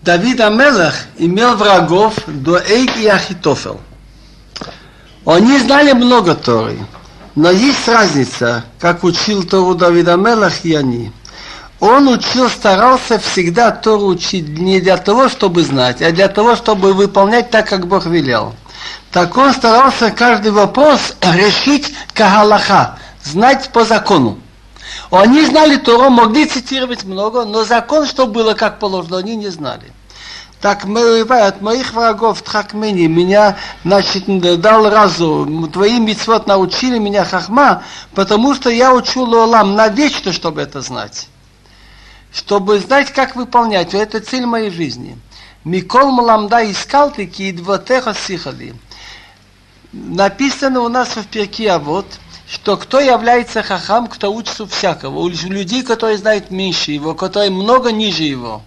Давид 0.00 0.40
Амелах 0.40 0.94
имел 1.18 1.56
врагов 1.56 2.14
до 2.26 2.56
Эйги 2.56 3.04
Ахитофел. 3.06 3.82
Они 5.28 5.58
знали 5.58 5.92
много 5.92 6.34
Торы, 6.34 6.78
но 7.34 7.50
есть 7.50 7.86
разница, 7.86 8.64
как 8.78 9.04
учил 9.04 9.44
Тору 9.44 9.74
Давид 9.74 10.08
Амелах 10.08 10.64
и 10.64 10.74
они. 10.74 11.12
Он 11.80 12.08
учил, 12.08 12.48
старался 12.48 13.18
всегда 13.18 13.70
Тору 13.70 14.06
учить 14.06 14.48
не 14.48 14.80
для 14.80 14.96
того, 14.96 15.28
чтобы 15.28 15.64
знать, 15.64 16.00
а 16.00 16.12
для 16.12 16.28
того, 16.28 16.56
чтобы 16.56 16.94
выполнять 16.94 17.50
так, 17.50 17.68
как 17.68 17.88
Бог 17.88 18.06
велел. 18.06 18.54
Так 19.12 19.36
он 19.36 19.52
старался 19.52 20.10
каждый 20.12 20.50
вопрос 20.50 21.14
решить 21.20 21.92
кагалаха, 22.14 22.98
знать 23.22 23.68
по 23.68 23.84
закону. 23.84 24.38
Они 25.10 25.44
знали 25.44 25.76
Тору, 25.76 26.08
могли 26.08 26.46
цитировать 26.46 27.04
много, 27.04 27.44
но 27.44 27.64
закон, 27.64 28.06
что 28.06 28.26
было 28.26 28.54
как 28.54 28.78
положено, 28.78 29.18
они 29.18 29.36
не 29.36 29.48
знали. 29.48 29.92
Так 30.60 30.84
от 30.84 31.60
моих 31.60 31.92
врагов 31.92 32.42
Тхакмени 32.42 33.06
меня, 33.06 33.56
значит, 33.84 34.24
дал 34.60 34.90
разу, 34.90 35.68
твои 35.72 36.00
митцвот 36.00 36.48
научили 36.48 36.98
меня 36.98 37.24
хахма, 37.24 37.84
потому 38.14 38.54
что 38.54 38.68
я 38.68 38.92
учу 38.92 39.22
Лолам 39.22 39.76
навечно, 39.76 40.32
чтобы 40.32 40.60
это 40.60 40.80
знать. 40.80 41.28
Чтобы 42.32 42.80
знать, 42.80 43.12
как 43.12 43.36
выполнять. 43.36 43.94
Это 43.94 44.20
цель 44.20 44.46
моей 44.46 44.70
жизни. 44.70 45.16
Микол 45.64 46.10
Маламда 46.10 46.68
искал 46.70 47.12
такие 47.12 47.52
двотеха 47.52 48.14
сихали. 48.14 48.74
Написано 49.92 50.80
у 50.80 50.88
нас 50.88 51.16
в 51.16 51.26
перке, 51.26 51.70
а 51.70 51.78
вот, 51.78 52.06
что 52.48 52.76
кто 52.76 53.00
является 53.00 53.62
хахам, 53.62 54.08
кто 54.08 54.32
учится 54.32 54.66
всякого. 54.66 55.20
У 55.20 55.28
людей, 55.28 55.82
которые 55.82 56.18
знают 56.18 56.50
меньше 56.50 56.90
его, 56.92 57.14
которые 57.14 57.50
много 57.50 57.92
ниже 57.92 58.24
его. 58.24 58.62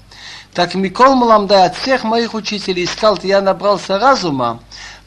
Так 0.54 0.76
Микол 0.76 1.16
Маламда 1.16 1.64
от 1.64 1.78
всех 1.78 2.04
моих 2.04 2.34
учителей 2.34 2.84
искал, 2.84 3.18
я 3.24 3.40
набрался 3.40 3.98
разума, 3.98 4.60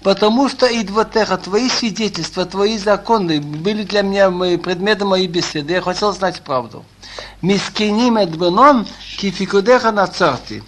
потому 0.03 0.49
что 0.49 0.65
и 0.65 0.83
двотеха, 0.83 1.37
твои 1.37 1.69
свидетельства, 1.69 2.47
твои 2.47 2.79
законы 2.79 3.43
были 3.43 3.83
для 3.83 4.01
меня 4.01 4.31
предметом 4.31 5.09
моей 5.09 5.27
беседы. 5.27 5.75
Я 5.75 5.83
хотел 5.83 6.15
знать 6.15 6.41
правду. 6.41 6.83
Мискиним 7.43 8.17
эдбенон 8.17 8.87
кификудеха 9.19 9.93
на 9.93 10.07
царти. 10.07 10.63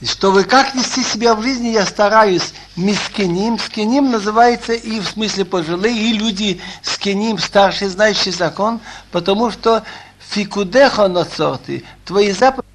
Чтобы 0.00 0.44
как 0.44 0.74
вести 0.76 1.02
себя 1.02 1.34
в 1.34 1.42
жизни, 1.42 1.68
я 1.68 1.86
стараюсь 1.86 2.52
мискиним. 2.76 3.58
Скиним 3.58 4.12
называется 4.12 4.74
и 4.74 5.00
в 5.00 5.08
смысле 5.08 5.44
пожилые, 5.44 5.96
и 5.96 6.12
люди 6.12 6.60
скиним, 6.82 7.38
старшие, 7.38 7.88
знающие 7.88 8.32
закон, 8.32 8.80
потому 9.10 9.50
что 9.50 9.82
фикудеха 10.20 11.08
на 11.08 11.24
царти, 11.24 11.84
твои 12.04 12.30
заповеди 12.30 12.73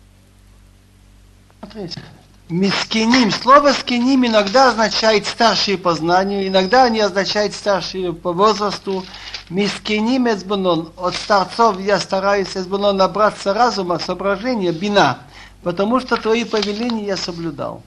Смотрите. 1.71 2.01
Мискиним. 2.49 3.31
Слово 3.31 3.73
скиним 3.73 4.25
иногда 4.25 4.69
означает 4.69 5.27
старшие 5.27 5.77
по 5.77 5.93
знанию, 5.93 6.47
иногда 6.47 6.85
они 6.85 6.99
означают 6.99 7.53
старшие 7.53 8.11
по 8.11 8.33
возрасту. 8.33 9.05
Мискиним 9.49 10.27
эсбанон. 10.27 10.91
От 10.97 11.13
старцов 11.13 11.79
я 11.79 11.99
стараюсь 11.99 12.57
эсбанон 12.57 12.97
набраться 12.97 13.53
разума, 13.53 13.99
соображения, 13.99 14.71
бина. 14.71 15.19
Потому 15.61 15.99
что 15.99 16.17
твои 16.17 16.43
повеления 16.43 17.05
я 17.05 17.17
соблюдал. 17.17 17.83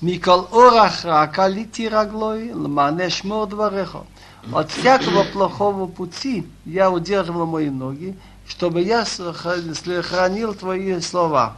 Микол 0.00 0.48
орахра 0.50 1.30
калити 1.30 1.86
раглой, 1.88 2.52
лманеш 2.52 3.22
двореха. 3.22 4.06
От 4.52 4.70
всякого 4.70 5.24
плохого 5.24 5.86
пути 5.86 6.46
я 6.64 6.90
удерживал 6.90 7.46
мои 7.46 7.68
ноги, 7.68 8.16
чтобы 8.46 8.80
я 8.80 9.04
хранил 9.04 10.54
твои 10.54 10.98
слова. 11.00 11.56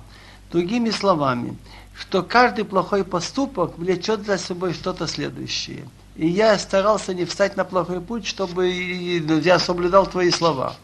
Другими 0.50 0.90
словами, 0.90 1.56
что 1.94 2.24
каждый 2.24 2.64
плохой 2.64 3.04
поступок 3.04 3.78
влечет 3.78 4.26
за 4.26 4.36
собой 4.36 4.72
что-то 4.72 5.06
следующее. 5.06 5.84
И 6.16 6.26
я 6.26 6.58
старался 6.58 7.14
не 7.14 7.24
встать 7.24 7.56
на 7.56 7.64
плохой 7.64 8.00
путь, 8.00 8.26
чтобы 8.26 8.68
я 8.68 9.58
соблюдал 9.60 10.06
твои 10.06 10.30
слова. 10.30 10.74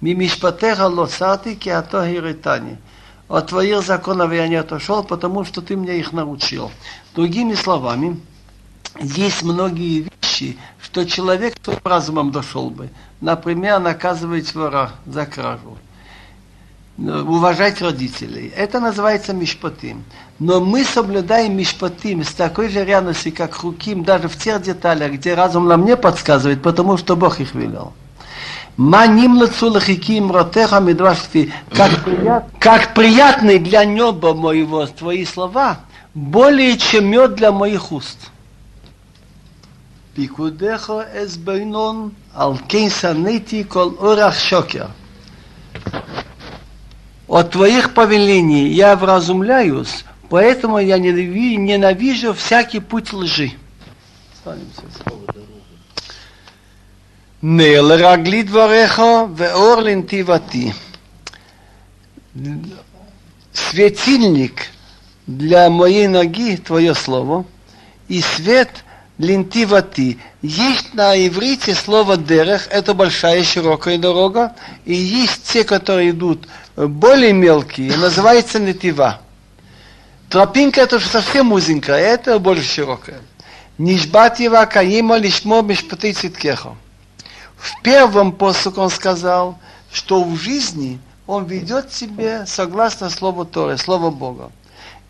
Мимишпатеха 0.00 0.86
лосати 0.86 1.56
киато 1.56 2.08
гиритани. 2.08 2.78
От 3.28 3.48
твоих 3.48 3.82
законов 3.82 4.32
я 4.32 4.46
не 4.46 4.56
отошел, 4.56 5.02
потому 5.02 5.44
что 5.44 5.60
ты 5.60 5.76
мне 5.76 5.98
их 5.98 6.12
научил. 6.12 6.70
Другими 7.14 7.54
словами, 7.54 8.20
есть 9.00 9.42
многие 9.42 10.08
вещи, 10.22 10.56
что 10.80 11.04
человек 11.04 11.56
своим 11.62 11.80
разумом 11.82 12.30
дошел 12.30 12.70
бы. 12.70 12.90
Например, 13.20 13.80
наказывать 13.80 14.54
вора 14.54 14.92
за 15.04 15.26
кражу 15.26 15.78
Э, 16.98 17.22
уважать 17.22 17.80
родителей. 17.80 18.52
Это 18.56 18.80
называется 18.80 19.32
мишпатим. 19.32 20.04
Но 20.38 20.60
мы 20.60 20.84
соблюдаем 20.84 21.56
мишпатим 21.56 22.24
с 22.24 22.32
такой 22.32 22.68
же 22.68 22.84
ревностью, 22.84 23.34
как 23.34 23.54
хуким, 23.54 24.04
даже 24.04 24.28
в 24.28 24.36
тех 24.36 24.62
деталях, 24.62 25.12
где 25.12 25.34
разум 25.34 25.66
нам 25.66 25.84
не 25.84 25.96
подсказывает, 25.96 26.62
потому 26.62 26.96
что 26.96 27.16
Бог 27.16 27.40
их 27.40 27.54
велел. 27.54 27.92
Маним 28.76 29.38
лацулахиким 29.38 30.32
ротеха 30.32 30.80
мидрашфи. 30.80 31.52
Как, 31.74 32.04
прият, 32.04 32.48
как 32.58 32.94
приятный 32.94 33.58
для 33.58 33.84
неба 33.84 34.32
моего 34.34 34.86
твои 34.86 35.24
слова, 35.24 35.80
более 36.14 36.78
чем 36.78 37.06
мед 37.06 37.34
для 37.34 37.52
моих 37.52 37.92
уст. 37.92 38.18
Пикудеха 40.14 41.06
эсбейнон 41.14 42.12
алкейсанити 42.34 43.62
кол 43.64 43.96
орах 44.00 44.34
шокер. 44.34 44.88
От 47.29 47.51
твоих 47.51 47.93
повелений 47.93 48.69
я 48.69 48.95
вразумляюсь, 48.95 50.05
поэтому 50.29 50.77
я 50.79 50.97
ненави- 50.97 51.57
ненавижу 51.57 52.33
всякий 52.33 52.79
путь 52.79 53.13
лжи. 53.13 53.51
נר 57.43 57.81
לרגלי 57.81 58.43
דבריך 58.43 59.01
ואור 59.35 59.81
לנתיבתי. 59.81 60.71
Светильник 63.53 64.65
для 65.27 65.69
моей 65.69 66.07
ноги 66.07 66.57
Твое 66.57 66.93
Слово, 66.93 67.45
и 68.09 68.21
свет 68.21 68.69
лентивати. 69.17 70.19
Есть 70.41 70.93
на 70.93 71.15
иврите 71.27 71.73
слово 71.73 72.17
дерех, 72.17 72.67
это 72.69 72.93
большая 72.93 73.43
широкая 73.43 73.97
дорога, 73.97 74.53
и 74.83 74.93
есть 74.93 75.43
те, 75.43 75.63
которые 75.63 76.11
идут 76.11 76.47
более 76.88 77.32
мелкие, 77.32 77.96
называется 77.96 78.58
нетива. 78.58 79.20
Тропинка 80.28 80.80
это 80.80 81.00
совсем 81.00 81.52
узенькая, 81.52 81.98
это 81.98 82.38
больше 82.38 82.64
широкая. 82.64 83.20
Нишбатива 83.78 84.64
каима 84.66 85.16
лишмо 85.16 85.62
мишпаты 85.62 86.12
циткехо. 86.12 86.76
В 87.56 87.82
первом 87.82 88.32
посуке 88.32 88.80
он 88.80 88.90
сказал, 88.90 89.58
что 89.92 90.22
в 90.22 90.36
жизни 90.36 91.00
он 91.26 91.44
ведет 91.44 91.92
себя 91.92 92.46
согласно 92.46 93.10
слову 93.10 93.44
Торы, 93.44 93.76
слову 93.76 94.10
Бога. 94.10 94.50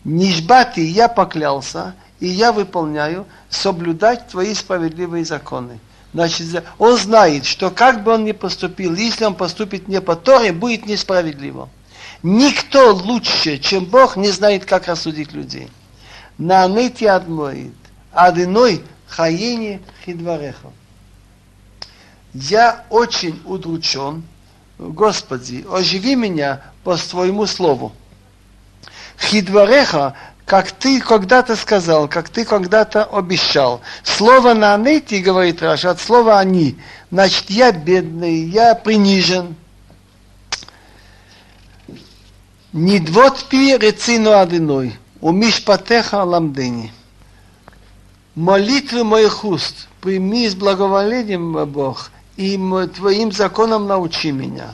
Нишбати, 0.03 0.81
я 0.81 1.07
поклялся, 1.07 1.93
и 2.19 2.27
я 2.27 2.51
выполняю 2.51 3.25
соблюдать 3.49 4.27
твои 4.27 4.53
справедливые 4.53 5.25
законы. 5.25 5.79
Значит, 6.13 6.63
он 6.77 6.97
знает, 6.97 7.45
что 7.45 7.71
как 7.71 8.03
бы 8.03 8.13
он 8.13 8.25
ни 8.25 8.33
поступил, 8.33 8.95
если 8.95 9.23
он 9.23 9.35
поступит 9.35 9.87
не 9.87 10.01
по 10.01 10.15
Торе, 10.15 10.51
будет 10.51 10.85
несправедливо. 10.85 11.69
Никто 12.21 12.93
лучше, 12.93 13.57
чем 13.57 13.85
Бог, 13.85 14.17
не 14.17 14.29
знает, 14.29 14.65
как 14.65 14.87
рассудить 14.87 15.31
людей. 15.31 15.69
На 16.37 16.67
нити 16.67 17.05
адмоид, 17.05 17.73
адиной 18.11 18.83
хаени 19.07 19.81
хидвареха. 20.05 20.71
Я 22.33 22.85
очень 22.89 23.41
удручен, 23.45 24.23
Господи, 24.77 25.65
оживи 25.69 26.15
меня 26.15 26.61
по 26.83 26.95
Твоему 26.97 27.45
слову. 27.45 27.93
Хидвареха, 29.19 30.15
как 30.51 30.73
ты 30.73 30.99
когда-то 30.99 31.55
сказал, 31.55 32.09
как 32.09 32.27
ты 32.27 32.43
когда-то 32.43 33.05
обещал. 33.05 33.79
Слово 34.03 34.53
на 34.53 34.75
нити, 34.75 35.21
говорит 35.21 35.61
Раша, 35.61 35.91
от 35.91 36.01
слова 36.01 36.39
они. 36.39 36.77
Значит, 37.09 37.49
я 37.49 37.71
бедный, 37.71 38.49
я 38.49 38.75
принижен. 38.75 39.55
Недвод 42.73 43.45
пи 43.45 43.77
рецину 43.77 44.31
адыной, 44.31 44.99
умиш 45.21 45.63
патеха 45.63 46.21
ламдыни. 46.25 46.91
Молитвы 48.35 49.05
моих 49.05 49.45
уст 49.45 49.87
прими 50.01 50.49
с 50.49 50.55
благоволением, 50.55 51.65
Бог, 51.67 52.11
и 52.35 52.57
твоим 52.93 53.31
законом 53.31 53.87
научи 53.87 54.33
меня. 54.33 54.73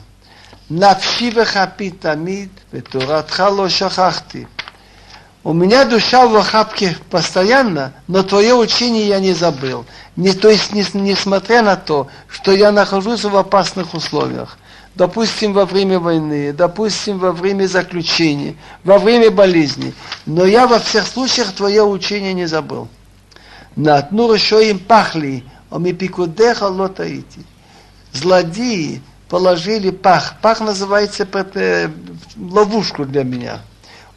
Навши 0.68 1.30
вехапи 1.30 1.92
тамид, 1.92 2.50
ветуратха 2.72 3.48
ло 3.48 3.68
шахахти. 3.68 4.48
У 5.48 5.54
меня 5.54 5.86
душа 5.86 6.26
в 6.26 6.36
охапке 6.36 6.94
постоянно, 7.08 7.94
но 8.06 8.22
твое 8.22 8.52
учение 8.52 9.08
я 9.08 9.18
не 9.18 9.32
забыл. 9.32 9.86
Не, 10.14 10.34
то 10.34 10.50
есть, 10.50 10.74
не, 10.74 10.84
несмотря 10.92 11.62
на 11.62 11.74
то, 11.76 12.08
что 12.28 12.52
я 12.52 12.70
нахожусь 12.70 13.24
в 13.24 13.34
опасных 13.34 13.94
условиях, 13.94 14.58
допустим, 14.94 15.54
во 15.54 15.64
время 15.64 16.00
войны, 16.00 16.52
допустим, 16.52 17.18
во 17.18 17.32
время 17.32 17.66
заключения, 17.66 18.56
во 18.84 18.98
время 18.98 19.30
болезни, 19.30 19.94
но 20.26 20.44
я 20.44 20.66
во 20.66 20.78
всех 20.80 21.06
случаях 21.06 21.54
твое 21.54 21.82
учение 21.82 22.34
не 22.34 22.44
забыл. 22.44 22.86
На 23.74 23.96
одну 23.96 24.30
еще 24.30 24.68
им 24.68 24.78
пахли, 24.78 25.44
омипикудеха 25.70 26.64
лотаити. 26.64 27.40
Злодеи 28.12 29.00
положили 29.30 29.92
пах. 29.92 30.34
Пах 30.42 30.60
называется 30.60 31.26
э, 31.54 31.88
ловушку 32.36 33.06
для 33.06 33.24
меня– 33.24 33.62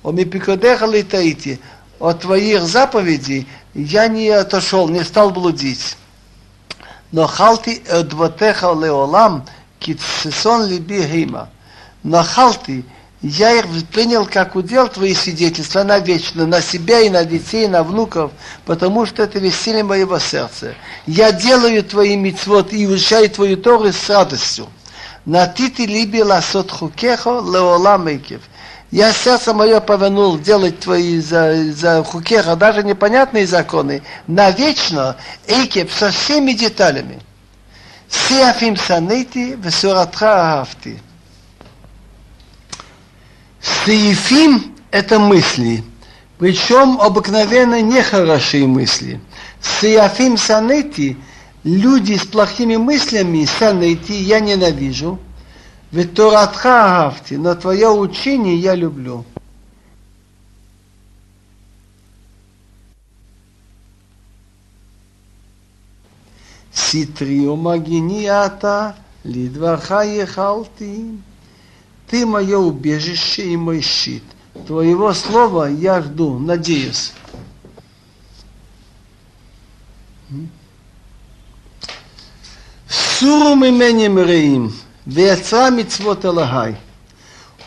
Омипикодеха 0.03 0.85
летаите. 0.85 1.59
От 1.99 2.21
твоих 2.21 2.63
заповедей 2.63 3.47
я 3.75 4.07
не 4.07 4.29
отошел, 4.29 4.89
не 4.89 5.03
стал 5.03 5.29
блудить. 5.29 5.97
Но 7.11 7.27
халти 7.27 7.83
эдватеха 7.87 8.73
леолам 8.73 9.45
китсесон 9.79 10.65
либи 10.65 11.03
гима. 11.03 11.49
Но 12.03 12.23
халти, 12.23 12.83
я 13.21 13.51
их 13.53 13.65
принял 13.89 14.25
как 14.25 14.55
удел 14.55 14.87
твои 14.87 15.13
свидетельства 15.13 15.83
навечно, 15.83 16.47
на 16.47 16.61
себя 16.61 17.01
и 17.01 17.09
на 17.09 17.23
детей, 17.23 17.65
и 17.65 17.67
на 17.67 17.83
внуков, 17.83 18.31
потому 18.65 19.05
что 19.05 19.21
это 19.21 19.37
веселье 19.37 19.83
моего 19.83 20.17
сердца. 20.17 20.73
Я 21.05 21.31
делаю 21.31 21.83
твои 21.83 22.15
мицвод 22.15 22.73
и 22.73 22.83
изучаю 22.85 23.29
твою 23.29 23.57
Тору 23.57 23.91
с 23.91 24.09
радостью. 24.09 24.67
Натити 25.25 25.83
либи 25.83 26.23
ласот 26.23 26.71
хукехо 26.71 27.41
леолам 27.41 28.11
экев. 28.11 28.41
Я 28.91 29.13
сердце 29.13 29.53
мое 29.53 29.79
повернул 29.79 30.37
делать 30.37 30.81
твои 30.81 31.19
за, 31.21 31.71
за 31.71 32.03
хукеха, 32.03 32.57
даже 32.57 32.83
непонятные 32.83 33.47
законы, 33.47 34.03
навечно, 34.27 35.15
экев, 35.47 35.93
со 35.93 36.11
всеми 36.11 36.51
деталями. 36.51 37.21
Сеафим 38.09 38.75
санити, 38.75 39.55
весуратха 39.57 40.59
ахавти. 40.59 40.99
Сеифим– 43.61 44.75
это 44.91 45.19
мысли, 45.19 45.85
причем 46.37 46.99
обыкновенно 46.99 47.81
нехорошие 47.81 48.67
мысли. 48.67 49.21
Сеафим 49.61 50.35
санети– 50.35 51.17
люди 51.63 52.17
с 52.17 52.25
плохими 52.25 52.75
мыслями, 52.75 53.45
санети– 53.45 54.11
я 54.11 54.41
ненавижу. 54.41 55.17
Ведь 55.91 56.13
Торатха 56.13 57.07
агавти, 57.07 57.33
но 57.33 57.53
твое 57.55 57.89
учение 57.89 58.55
я 58.55 58.75
люблю. 58.75 59.25
Ситрио 66.73 67.57
магинията, 67.57 68.95
лидваха 69.25 70.03
ехалти. 70.03 71.19
Ты 72.07 72.25
мое 72.25 72.57
убежище 72.57 73.49
и 73.49 73.57
мой 73.57 73.81
щит. 73.81 74.23
Твоего 74.67 75.13
слова 75.13 75.69
я 75.69 76.01
жду, 76.01 76.39
надеюсь. 76.39 77.13
Суру 82.87 83.53
именем 83.63 84.17
Реим, 84.19 84.73
веяцра 85.05 85.69
мицвот 85.69 86.25
Элагай. 86.25 86.77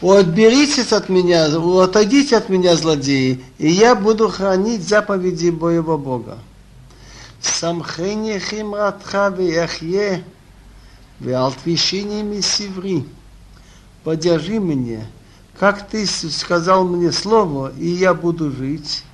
Отберитесь 0.01 0.93
от 0.93 1.09
меня, 1.09 1.47
отойдите 1.47 2.37
от 2.37 2.49
меня, 2.49 2.77
злодеи, 2.77 3.43
и 3.59 3.71
я 3.71 3.95
буду 3.95 4.29
хранить 4.29 4.87
заповеди 4.87 5.51
моего 5.51 5.97
Бога. 5.97 6.39
Самхени 7.41 8.39
химратха 8.39 9.29
веяхье, 9.29 10.25
веалтвишини 11.21 12.23
мисиври. 12.23 13.07
Подержи 14.03 14.59
меня, 14.59 15.07
как 15.59 15.89
ты 15.89 16.07
сказал 16.07 16.85
мне 16.87 17.13
слово, 17.13 17.73
и 17.79 17.87
я 17.87 18.13
буду 18.13 18.51
жить, 18.51 19.05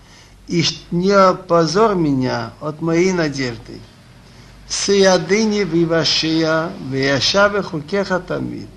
и 0.48 0.64
не 0.90 1.12
опозор 1.12 1.94
меня 1.94 2.52
от 2.61 2.80
моей 2.80 3.12
надежды. 3.12 3.78
Сиядыни 4.70 5.64
вивашия, 5.64 6.70
веяша 6.90 7.61
хукеха 7.61 8.20
тамид. 8.20 8.68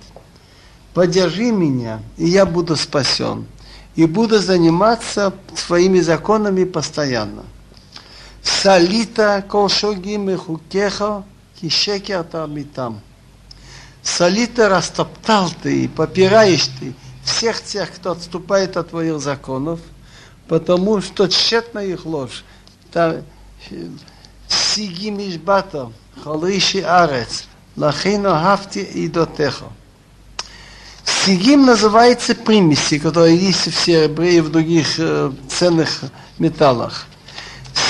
Подержи 0.92 1.52
меня, 1.52 2.02
и 2.16 2.26
я 2.26 2.46
буду 2.46 2.74
спасен, 2.74 3.46
и 3.94 4.04
буду 4.04 4.40
заниматься 4.40 5.32
своими 5.54 6.00
законами 6.00 6.64
постоянно. 6.64 7.44
Салита 8.42 9.44
колшогим 9.48 10.30
и 10.30 10.34
хукеха 10.34 11.22
кишекер 11.60 12.24
тамитам. 12.24 13.00
Солита 14.02 14.68
растоптал 14.68 15.48
ты 15.62 15.84
и 15.84 15.88
попираешь 15.88 16.66
ты 16.80 16.92
всех 17.24 17.62
тех, 17.62 17.92
кто 17.94 18.10
отступает 18.10 18.76
от 18.76 18.90
твоих 18.90 19.20
законов, 19.20 19.78
потому 20.48 21.00
что 21.00 21.28
тщетна 21.28 21.84
их 21.84 22.04
ложь. 22.04 22.44
Мишбата, 24.76 25.92
халыши 26.22 26.80
арец, 26.80 27.44
лахейно 27.76 28.40
хафти 28.40 28.80
и 28.80 29.08
дотехо. 29.08 29.66
Сигим 31.04 31.66
называется 31.66 32.34
примеси, 32.34 32.98
которые 32.98 33.36
есть 33.36 33.66
в 33.66 33.84
серебре 33.84 34.38
и 34.38 34.40
в 34.40 34.50
других 34.50 34.98
э, 34.98 35.32
ценных 35.48 36.00
металлах. 36.38 37.06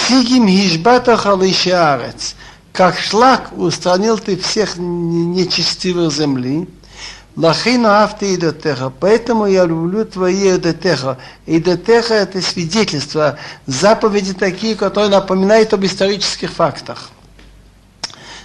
Сигим 0.08 0.48
хишбата 0.48 1.16
халыши 1.16 1.70
арец. 1.70 2.34
как 2.74 2.98
шлак 2.98 3.52
устранил 3.56 4.18
ты 4.18 4.36
всех 4.36 4.76
нечестивых 4.76 6.12
земли, 6.12 6.68
Лахину 7.36 7.88
авты 7.88 8.36
идотеха. 8.36 8.92
Поэтому 9.00 9.46
я 9.46 9.64
люблю 9.64 10.04
твои 10.04 10.56
идотеха. 10.56 11.18
Идотеха 11.46 12.14
это 12.14 12.40
свидетельство, 12.40 13.38
заповеди 13.66 14.34
такие, 14.34 14.76
которые 14.76 15.10
напоминают 15.10 15.72
об 15.72 15.84
исторических 15.84 16.50
фактах. 16.52 17.10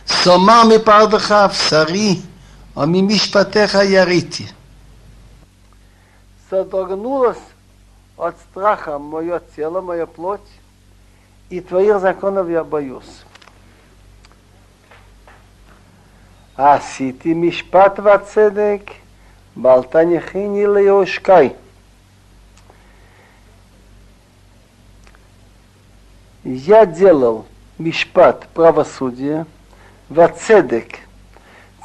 Сома 0.05 0.63
ми 0.63 0.79
пардаха 0.79 1.49
в 1.49 1.55
сари, 1.55 2.21
а 2.75 2.85
ми 2.85 3.01
мишпатеха 3.01 3.83
ярити. 3.83 4.51
Содрогнулось 6.49 7.37
от 8.17 8.35
страха 8.49 8.97
мое 8.97 9.39
тело, 9.55 9.81
моя 9.81 10.07
плоть, 10.07 10.49
и 11.51 11.61
твоих 11.61 11.99
законов 11.99 12.49
я 12.49 12.63
боюсь. 12.63 13.23
עשיתי 16.58 17.34
משפט 17.34 18.00
וצדק, 18.04 18.90
בל 19.56 19.82
תניחני 19.82 20.66
ליושקי. 20.66 21.48
Я 26.44 26.84
делал 26.84 27.46
мишпат, 27.78 28.46
правосудие, 28.52 29.46
вацедек. 30.10 30.98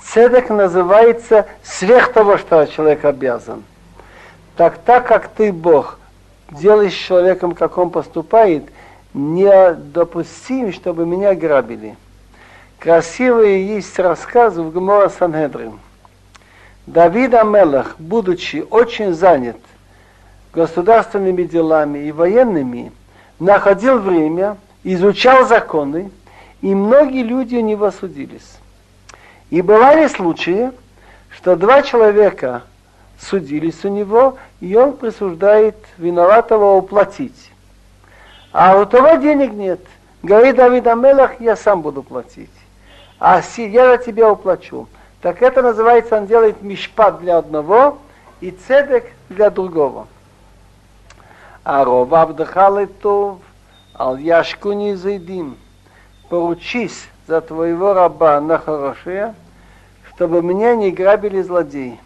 Цедек 0.04 0.50
называется 0.50 1.46
сверх 1.64 2.12
того, 2.12 2.38
что 2.38 2.66
человек 2.66 3.06
обязан. 3.06 3.64
Так 4.58 4.80
так 4.80 5.08
как 5.08 5.30
ты, 5.30 5.54
Бог, 5.54 5.98
делаешь 6.52 6.94
с 6.94 6.98
человеком, 6.98 7.54
как 7.54 7.78
он 7.78 7.90
поступает, 7.90 8.66
не 9.14 9.74
допустим, 9.74 10.74
чтобы 10.74 11.06
меня 11.06 11.34
грабили. 11.36 11.96
Красивые 12.85 13.67
есть 13.67 13.99
рассказы 13.99 14.61
в 14.61 14.71
Гмора 14.71 15.09
Санхедрин. 15.09 15.79
Давид 16.87 17.33
Амелах, 17.33 17.95
будучи 17.99 18.63
очень 18.71 19.15
занят 19.15 19.57
государственными 20.53 21.45
делами 21.45 22.01
и 22.01 22.13
военными, 22.13 22.93
находил 23.41 24.01
время, 24.01 24.59
изучал 24.83 25.47
законы, 25.47 26.11
и 26.61 26.75
многие 26.75 27.23
люди 27.23 27.57
у 27.57 27.63
него 27.63 27.91
судились. 27.91 28.59
И 29.49 29.63
бывали 29.63 30.07
случаи, 30.07 30.71
что 31.31 31.57
два 31.57 31.81
человека 31.81 32.65
судились 33.19 33.83
у 33.85 33.89
него, 33.89 34.37
и 34.61 34.77
он 34.77 34.95
присуждает 34.95 35.77
виноватого 35.97 36.75
уплатить. 36.75 37.51
А 38.53 38.77
у 38.79 38.85
того 38.85 39.15
денег 39.15 39.55
нет. 39.55 39.81
Говорит 40.23 40.57
Давид 40.57 40.87
Амелах, 40.87 41.41
я 41.41 41.57
сам 41.57 41.81
буду 41.81 42.03
платить 42.03 42.51
а 43.27 43.41
я 43.57 43.97
за 43.97 44.05
тебя 44.05 44.31
уплачу. 44.31 44.87
Так 45.23 45.41
это 45.41 45.63
называется, 45.63 46.19
он 46.19 46.27
делает 46.27 46.61
мишпат 46.61 47.21
для 47.21 47.39
одного 47.39 47.97
и 48.43 48.51
цедек 48.51 49.07
для 49.31 49.49
другого. 49.49 50.09
А 51.63 51.87
рова 51.87 52.27
вдыхал 52.27 52.87
тов, 52.87 53.39
ал 53.95 54.19
яшку 54.19 54.73
не 54.73 54.95
зайдим. 54.95 55.57
Поручись 56.29 57.09
за 57.27 57.41
твоего 57.41 57.95
раба 57.95 58.39
на 58.43 58.59
хорошее, 58.59 59.35
чтобы 60.11 60.43
меня 60.43 60.77
не 60.77 60.91
грабили 60.91 61.41
злодеи. 61.41 61.99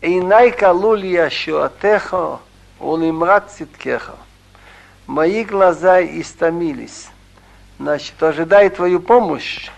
Эйнай 0.00 0.50
калули 0.50 1.06
яшуатеха, 1.06 2.40
улимрат 2.80 3.52
циткеха. 3.52 4.16
Мои 5.06 5.44
глаза 5.44 6.02
истомились 6.02 7.11
значит, 7.82 8.22
ожидай 8.22 8.70
твою 8.70 9.00
помощь 9.00 9.68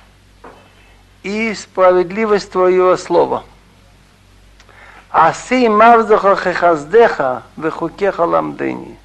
и 1.22 1.54
справедливость 1.54 2.52
твоего 2.52 2.96
слова. 2.98 3.44
Аси 5.10 5.68
мавзаха 5.68 6.36
хехаздеха 6.36 7.44
вехукеха 7.56 8.22
ламдени. 8.22 8.98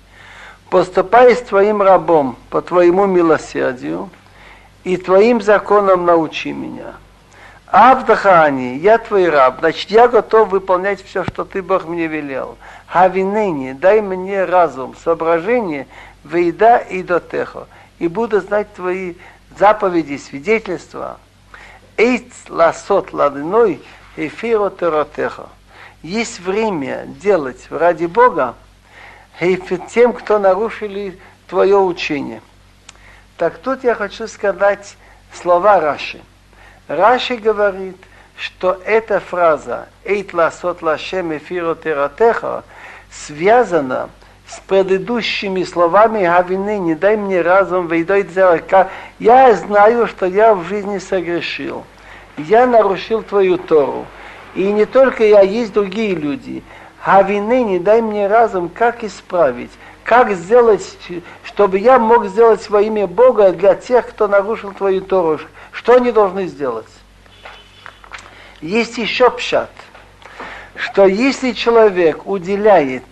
Поступай 0.69 1.35
с 1.35 1.41
твоим 1.41 1.81
рабом 1.81 2.35
по 2.49 2.61
твоему 2.61 3.05
милосердию 3.05 4.09
и 4.83 4.97
твоим 4.97 5.41
законам 5.41 6.05
научи 6.05 6.51
меня. 6.51 6.95
Авдахани, 7.67 8.77
я 8.79 8.97
твой 8.97 9.29
раб, 9.29 9.59
значит, 9.59 9.91
я 9.91 10.07
готов 10.07 10.49
выполнять 10.49 11.03
все, 11.05 11.23
что 11.23 11.45
ты, 11.45 11.61
Бог, 11.61 11.85
мне 11.85 12.07
велел. 12.07 12.57
Хавинени, 12.87 13.73
дай 13.73 14.01
мне 14.01 14.43
разум, 14.43 14.95
соображение, 15.03 15.87
выеда 16.23 16.77
и 16.77 17.03
дотехо 17.03 17.67
и 17.99 18.07
буду 18.07 18.41
знать 18.41 18.73
твои 18.73 19.15
заповеди, 19.57 20.17
свидетельства. 20.17 21.19
Эйц 21.97 22.31
ласот 22.47 23.13
ладыной 23.13 23.81
эфиро 24.15 24.69
теротеха. 24.69 25.49
Есть 26.01 26.39
время 26.39 27.05
делать 27.05 27.67
ради 27.69 28.05
Бога 28.05 28.55
тем, 29.89 30.13
кто 30.13 30.39
нарушили 30.39 31.19
твое 31.47 31.77
учение. 31.77 32.41
Так 33.37 33.57
тут 33.57 33.83
я 33.83 33.95
хочу 33.95 34.27
сказать 34.27 34.97
слова 35.33 35.79
Раши. 35.79 36.21
Раши 36.87 37.37
говорит, 37.37 37.97
что 38.35 38.81
эта 38.85 39.19
фраза 39.19 39.87
«Эйт 40.03 40.33
ласот 40.33 40.81
лашем 40.81 41.35
эфиро 41.35 41.75
теротеха» 41.75 42.63
связана 43.11 44.09
с 44.49 44.59
предыдущими 44.61 45.63
словами 45.63 46.23
Гавины, 46.23 46.79
не 46.79 46.95
дай 46.95 47.15
мне 47.15 47.41
разум, 47.41 47.87
вейдой 47.87 48.27
Я 49.19 49.53
знаю, 49.53 50.07
что 50.07 50.25
я 50.25 50.55
в 50.55 50.63
жизни 50.63 50.97
согрешил. 50.97 51.83
Я 52.37 52.65
нарушил 52.65 53.21
твою 53.21 53.57
Тору. 53.57 54.07
И 54.55 54.63
не 54.71 54.85
только 54.85 55.23
я, 55.23 55.41
есть 55.41 55.73
другие 55.73 56.15
люди. 56.15 56.63
Гавины, 57.05 57.63
не 57.63 57.79
дай 57.79 58.01
мне 58.01 58.27
разум, 58.27 58.69
как 58.69 59.03
исправить, 59.03 59.71
как 60.03 60.31
сделать, 60.31 60.97
чтобы 61.43 61.77
я 61.77 61.99
мог 61.99 62.25
сделать 62.25 62.67
во 62.69 62.81
имя 62.81 63.05
Бога 63.05 63.51
для 63.51 63.75
тех, 63.75 64.09
кто 64.09 64.27
нарушил 64.27 64.71
твою 64.73 65.01
Тору. 65.01 65.39
Что 65.71 65.95
они 65.97 66.11
должны 66.11 66.47
сделать? 66.47 66.89
Есть 68.61 68.97
еще 68.97 69.29
пшат, 69.29 69.69
что 70.75 71.05
если 71.05 71.51
человек 71.51 72.25
уделяет 72.25 73.03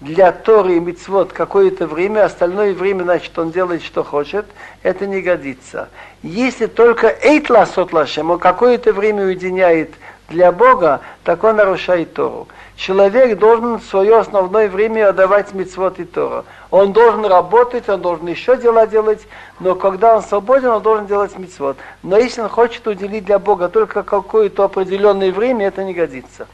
для 0.00 0.32
Торы 0.32 0.76
и 0.76 0.80
Мицвод 0.80 1.32
какое-то 1.32 1.86
время, 1.86 2.24
остальное 2.24 2.72
время, 2.72 3.02
значит, 3.02 3.38
он 3.38 3.50
делает, 3.50 3.82
что 3.82 4.02
хочет, 4.02 4.46
это 4.82 5.06
не 5.06 5.20
годится. 5.20 5.90
Если 6.22 6.66
только 6.66 7.08
Эйтла 7.08 7.66
Сотлашем, 7.66 8.30
он 8.30 8.38
какое-то 8.38 8.92
время 8.92 9.24
уединяет 9.24 9.90
для 10.28 10.52
Бога, 10.52 11.00
так 11.24 11.44
он 11.44 11.56
нарушает 11.56 12.14
Тору. 12.14 12.48
Человек 12.76 13.38
должен 13.38 13.78
свое 13.80 14.16
основное 14.16 14.68
время 14.70 15.10
отдавать 15.10 15.52
мицвод 15.52 15.98
и 15.98 16.04
Тору. 16.04 16.46
Он 16.70 16.94
должен 16.94 17.26
работать, 17.26 17.88
он 17.90 18.00
должен 18.00 18.26
еще 18.28 18.56
дела 18.56 18.86
делать, 18.86 19.26
но 19.58 19.74
когда 19.74 20.16
он 20.16 20.22
свободен, 20.22 20.68
он 20.68 20.82
должен 20.82 21.06
делать 21.06 21.36
мицвод. 21.36 21.76
Но 22.02 22.16
если 22.16 22.40
он 22.40 22.48
хочет 22.48 22.86
уделить 22.86 23.26
для 23.26 23.38
Бога 23.38 23.68
только 23.68 24.02
какое-то 24.02 24.64
определенное 24.64 25.30
время, 25.30 25.66
это 25.66 25.84
не 25.84 25.92
годится. 25.92 26.46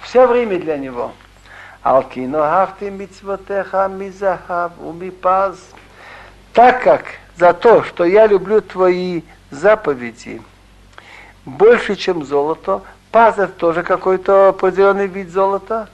Все 0.00 0.26
время 0.26 0.58
для 0.58 0.78
него. 0.78 1.12
Алкино 1.82 2.40
хафти 2.40 2.90
мицвотеха 2.90 3.88
мизахав 3.88 4.72
умипаз. 4.80 5.56
Так 6.52 6.82
как 6.82 7.04
за 7.36 7.52
то, 7.54 7.82
что 7.82 8.04
я 8.04 8.26
люблю 8.26 8.60
твои 8.60 9.22
заповеди 9.50 10.42
больше, 11.44 11.96
чем 11.96 12.24
золото, 12.24 12.82
паз 13.10 13.38
это 13.38 13.52
тоже 13.52 13.82
какой-то 13.82 14.48
определенный 14.48 15.06
вид 15.06 15.30
золота. 15.30 15.88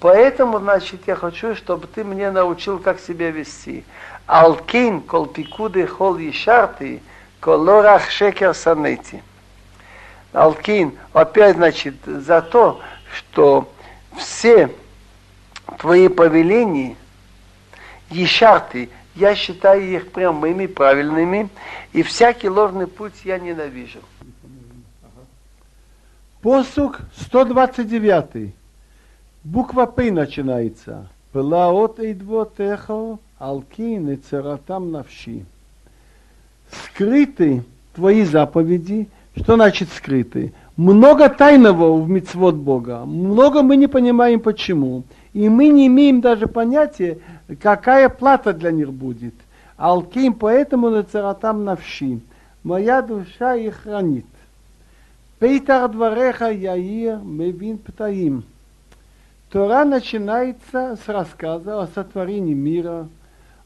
Поэтому, 0.00 0.58
значит, 0.58 1.02
я 1.06 1.16
хочу, 1.16 1.54
чтобы 1.54 1.86
ты 1.86 2.04
мне 2.04 2.30
научил, 2.30 2.78
как 2.78 3.00
себя 3.00 3.30
вести. 3.30 3.84
Алкин 4.26 5.00
кол 5.00 5.26
пикуды 5.26 5.86
хол 5.86 6.16
ешарты, 6.18 7.02
колорах 7.40 8.10
шекер 8.10 8.54
санети. 8.54 9.22
Алкин, 10.32 10.96
опять, 11.12 11.56
значит, 11.56 11.94
за 12.04 12.42
то, 12.42 12.80
что 13.12 13.70
все 14.16 14.70
твои 15.78 16.08
повеления, 16.08 16.96
ешарты, 18.10 18.88
я 19.14 19.34
считаю 19.34 19.82
их 19.82 20.12
прямыми, 20.12 20.66
правильными, 20.66 21.48
и 21.92 22.02
всякий 22.02 22.48
ложный 22.48 22.86
путь 22.86 23.14
я 23.24 23.38
ненавижу. 23.38 24.00
Посук 26.42 27.00
129. 27.22 28.54
Буква 29.42 29.86
П 29.86 30.10
начинается. 30.10 31.08
Пылаот 31.32 31.98
эйдвотехо, 31.98 33.18
алкин 33.38 34.10
и 34.10 34.16
цератам 34.16 34.92
навши. 34.92 35.44
Скрыты 36.70 37.64
твои 37.94 38.24
заповеди. 38.24 39.08
Что 39.36 39.56
значит 39.56 39.88
скрыты? 39.92 40.52
Много 40.76 41.28
тайного 41.28 42.00
в 42.00 42.08
мицвод 42.08 42.54
Бога. 42.54 43.04
Много 43.04 43.62
мы 43.62 43.76
не 43.76 43.86
понимаем 43.86 44.40
почему. 44.40 45.04
И 45.36 45.50
мы 45.50 45.68
не 45.68 45.88
имеем 45.88 46.22
даже 46.22 46.46
понятия, 46.46 47.18
какая 47.60 48.08
плата 48.08 48.54
для 48.54 48.70
них 48.70 48.90
будет. 48.90 49.34
Алким 49.76 50.32
поэтому 50.32 50.88
на 50.88 51.02
царатам 51.02 51.62
навши. 51.62 52.20
моя 52.64 53.02
душа 53.02 53.54
их 53.54 53.82
хранит. 53.82 54.24
Пейтар 55.38 55.90
двореха 55.90 56.50
Яир 56.50 57.18
Мевин 57.18 57.76
Птаим. 57.76 58.44
Тора 59.50 59.84
начинается 59.84 60.96
с 61.04 61.06
рассказа 61.06 61.82
о 61.82 61.86
сотворении 61.88 62.54
мира, 62.54 63.06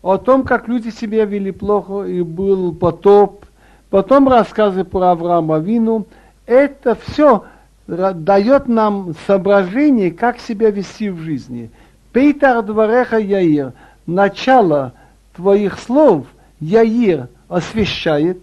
о 0.03 0.19
том, 0.19 0.43
как 0.43 0.67
люди 0.67 0.89
себя 0.89 1.25
вели 1.25 1.53
плохо 1.53 2.03
и 2.03 2.23
был 2.23 2.75
потоп, 2.75 3.45
потом 3.91 4.27
рассказы 4.27 4.83
про 4.83 5.13
Авраама 5.13 5.61
Вину. 5.61 6.07
Это 6.47 6.97
все 6.97 7.45
дает 7.91 8.69
нам 8.69 9.15
соображение, 9.27 10.13
как 10.13 10.39
себя 10.39 10.71
вести 10.71 11.11
в 11.11 11.19
жизни. 11.19 11.71
Пейтар 12.13 12.63
двореха 12.63 13.19
Яир, 13.19 13.73
начало 14.07 14.93
твоих 15.35 15.79
слов, 15.79 16.27
Яир 16.61 17.29
освещает, 17.49 18.39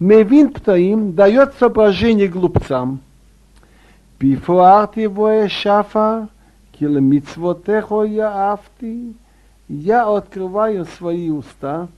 Мевин 0.00 0.48
птаим 0.50 1.12
дает 1.12 1.54
соображение 1.58 2.26
глупцам. 2.26 3.00
Пифуарт 4.18 4.96
его 4.96 5.48
шафа, 5.48 6.28
киломицвотехо 6.78 8.04
я 8.04 8.52
афти, 8.52 9.14
я 9.68 10.08
открываю 10.08 10.84
свои 10.98 11.30
уста 11.30 11.88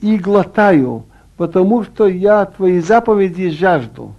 и 0.00 0.16
глотаю, 0.16 1.04
потому 1.36 1.84
что 1.84 2.06
я 2.06 2.44
твои 2.46 2.80
заповеди 2.80 3.50
жажду. 3.50 4.14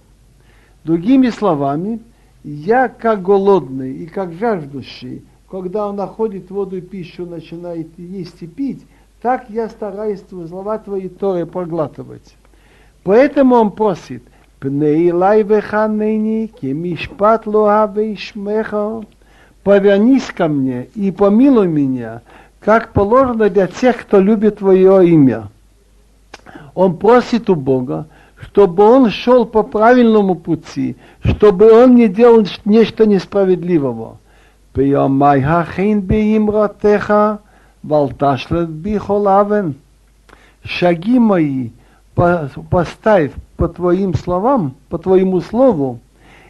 Другими 0.86 1.30
словами, 1.30 1.98
я 2.44 2.88
как 2.88 3.20
голодный 3.20 3.92
и 3.92 4.06
как 4.06 4.32
жаждущий, 4.34 5.24
когда 5.50 5.88
он 5.88 5.96
находит 5.96 6.48
воду 6.48 6.76
и 6.76 6.80
пищу, 6.80 7.26
начинает 7.26 7.88
есть 7.98 8.40
и 8.40 8.46
пить, 8.46 8.86
так 9.20 9.50
я 9.50 9.68
стараюсь 9.68 10.22
слова 10.30 10.78
твои 10.78 11.08
Торы 11.08 11.44
проглатывать. 11.44 12.36
Поэтому 13.02 13.56
он 13.56 13.72
просит, 13.72 14.22
Пней 14.60 15.10
лай 15.10 15.42
веханени, 15.42 16.46
кемишпат 16.46 17.48
лоаве 17.48 18.14
ишмеха, 18.14 19.02
повернись 19.64 20.26
ко 20.26 20.46
мне 20.46 20.84
и 20.94 21.10
помилуй 21.10 21.66
меня, 21.66 22.22
как 22.60 22.92
положено 22.92 23.50
для 23.50 23.66
тех, 23.66 23.96
кто 24.02 24.20
любит 24.20 24.58
Твое 24.58 25.08
имя. 25.08 25.48
Он 26.76 26.96
просит 26.96 27.50
у 27.50 27.56
Бога, 27.56 28.06
чтобы 28.40 28.84
он 28.84 29.10
шел 29.10 29.46
по 29.46 29.62
правильному 29.62 30.34
пути, 30.34 30.96
чтобы 31.24 31.70
он 31.72 31.94
не 31.94 32.08
делал 32.08 32.46
нечто 32.64 33.06
несправедливого. 33.06 34.18
Шаги 40.64 41.18
мои 41.18 41.70
поставь 42.14 43.32
по 43.56 43.68
твоим 43.68 44.14
словам, 44.14 44.74
по 44.88 44.98
твоему 44.98 45.40
слову, 45.40 46.00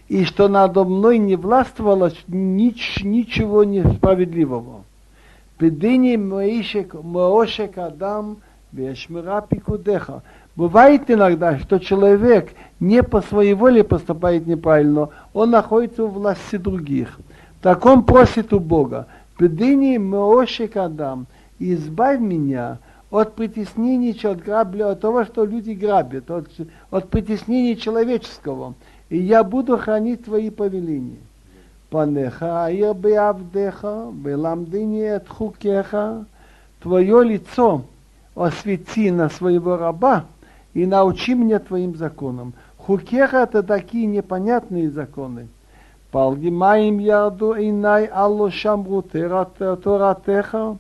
и 0.09 0.25
что 0.25 0.49
надо 0.49 0.85
мной 0.85 1.19
не 1.19 1.37
властвовало 1.37 2.11
нич, 2.29 3.03
ничего 3.03 3.65
несправедливого. 3.65 4.85
Бедини 5.59 6.17
Моишек, 6.17 6.95
Моошек 6.95 7.79
Адам, 7.79 8.39
Вешмира 8.73 9.41
Пикудеха. 9.41 10.23
Бывает 10.57 11.11
иногда, 11.11 11.59
что 11.59 11.79
человек 11.79 12.51
не 12.81 13.03
по 13.03 13.21
своей 13.21 13.55
воле 13.55 13.85
поступает 13.85 14.47
неправильно, 14.47 15.11
он 15.33 15.51
находится 15.51 16.05
у 16.05 16.09
власти 16.09 16.57
других. 16.57 17.19
Так 17.61 17.85
он 17.85 18.05
просит 18.05 18.53
у 18.53 18.59
Бога, 18.59 19.07
Педини 19.39 19.99
Моошек 19.99 20.77
Адам, 20.77 21.27
избавь 21.59 22.21
меня 22.21 22.79
от 23.11 23.35
притеснений, 23.35 24.19
от 24.25 24.43
грабли, 24.43 24.83
от 24.83 25.01
того, 25.01 25.25
что 25.25 25.45
люди 25.45 25.73
грабят, 25.73 26.31
от, 26.31 26.49
от 26.91 27.09
притеснений 27.11 27.77
человеческого 27.77 28.75
и 29.09 29.19
я 29.19 29.45
буду 29.45 29.79
хранить 29.79 30.25
твои 30.25 30.51
повеления. 30.51 31.19
Панеха 31.91 32.67
аир 32.67 32.95
беавдеха, 32.95 34.09
беламдини 34.13 35.05
от 35.05 35.29
хукеха, 35.29 36.25
твое 36.81 37.23
лицо 37.23 37.83
освети 38.35 39.11
на 39.11 39.29
своего 39.29 39.77
раба 39.77 40.25
и 40.77 40.85
научи 40.85 41.33
меня 41.33 41.59
твоим 41.59 41.97
законам. 41.97 42.53
Хукеха 42.77 43.39
это 43.39 43.63
такие 43.63 44.05
непонятные 44.05 44.91
законы. 44.91 45.49
Палгимаим 46.11 46.99
яду 46.99 47.55
инай 47.55 48.05
алло 48.05 48.51
шамру 48.51 49.01
торатеха. 49.01 50.77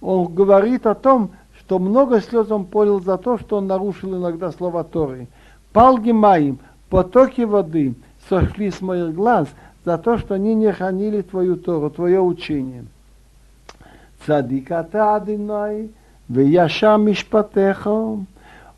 Он 0.00 0.34
говорит 0.34 0.86
о 0.86 0.94
том, 0.94 1.32
что 1.58 1.78
много 1.78 2.22
слез 2.22 2.50
он 2.50 2.64
полил 2.64 3.02
за 3.02 3.18
то, 3.18 3.36
что 3.36 3.58
он 3.58 3.66
нарушил 3.66 4.16
иногда 4.16 4.52
слова 4.52 4.84
Торы. 4.84 5.28
Палгимаим, 5.74 6.58
потоки 6.88 7.42
воды 7.42 7.94
сошли 8.30 8.70
с 8.70 8.80
моих 8.80 9.14
глаз 9.14 9.48
за 9.84 9.98
то, 9.98 10.16
что 10.16 10.32
они 10.36 10.54
не 10.54 10.72
хранили 10.72 11.20
твою 11.20 11.56
Тору, 11.56 11.90
твое 11.90 12.22
учение. 12.22 12.86
Цадиката 14.24 15.16
Адиной, 15.16 15.90
Веяша 16.26 16.96
Мишпатеха 16.96 18.24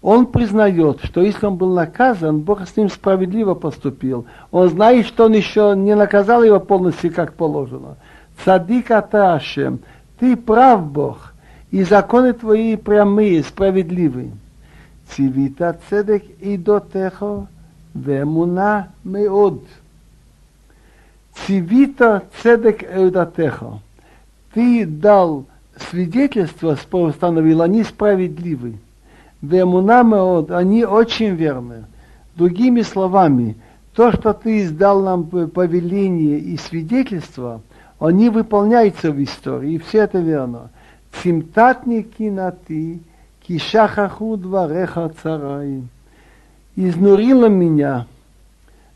он 0.01 0.27
признает, 0.27 1.01
что 1.03 1.23
если 1.23 1.47
он 1.47 1.57
был 1.57 1.75
наказан, 1.75 2.41
Бог 2.41 2.67
с 2.67 2.77
ним 2.77 2.89
справедливо 2.89 3.55
поступил. 3.55 4.27
Он 4.53 4.69
знает, 4.69 5.07
что 5.07 5.25
он 5.25 5.33
еще 5.33 5.75
не 5.77 5.97
наказал 5.97 6.45
его 6.45 6.61
полностью, 6.61 7.13
как 7.13 7.35
положено. 7.35 7.97
Цадик 8.45 8.93
Аташем, 8.93 9.81
ты 10.21 10.37
прав, 10.37 10.87
Бог, 10.87 11.35
и 11.73 11.83
законы 11.83 12.33
твои 12.33 12.77
прямые, 12.77 13.43
справедливы. 13.43 14.31
Цивита 15.11 15.79
цедек 15.89 16.23
и 16.41 16.57
дотехо 16.57 17.49
вемуна 17.95 18.89
меод. 19.03 19.65
Цивита 21.35 22.25
цедек 22.41 22.83
и. 22.83 23.81
Ты 24.53 24.87
дал 24.87 25.47
свидетельство, 25.91 26.77
установил, 27.09 27.63
они 27.63 27.83
справедливы. 27.83 28.75
Вемуна 29.43 30.03
меод, 30.03 30.51
они 30.51 30.85
очень 30.85 31.35
верны. 31.35 31.85
Другими 32.37 32.83
словами, 32.83 33.57
то, 33.95 34.13
что 34.13 34.33
ты 34.33 34.63
издал 34.63 35.03
нам 35.03 35.25
повеление 35.25 36.39
и 36.39 36.57
свидетельство, 36.57 37.63
они 37.99 38.31
выполняются 38.31 39.11
в 39.11 39.23
истории, 39.23 39.75
и 39.75 39.79
все 39.79 40.01
это 40.01 40.19
верно. 40.19 40.71
Цимтатники 41.23 42.25
на 42.25 42.53
ты, 42.53 43.01
кишахаху 43.41 44.37
двореха 44.37 45.11
цараим 45.23 45.89
изнурила 46.87 47.47
меня 47.47 48.07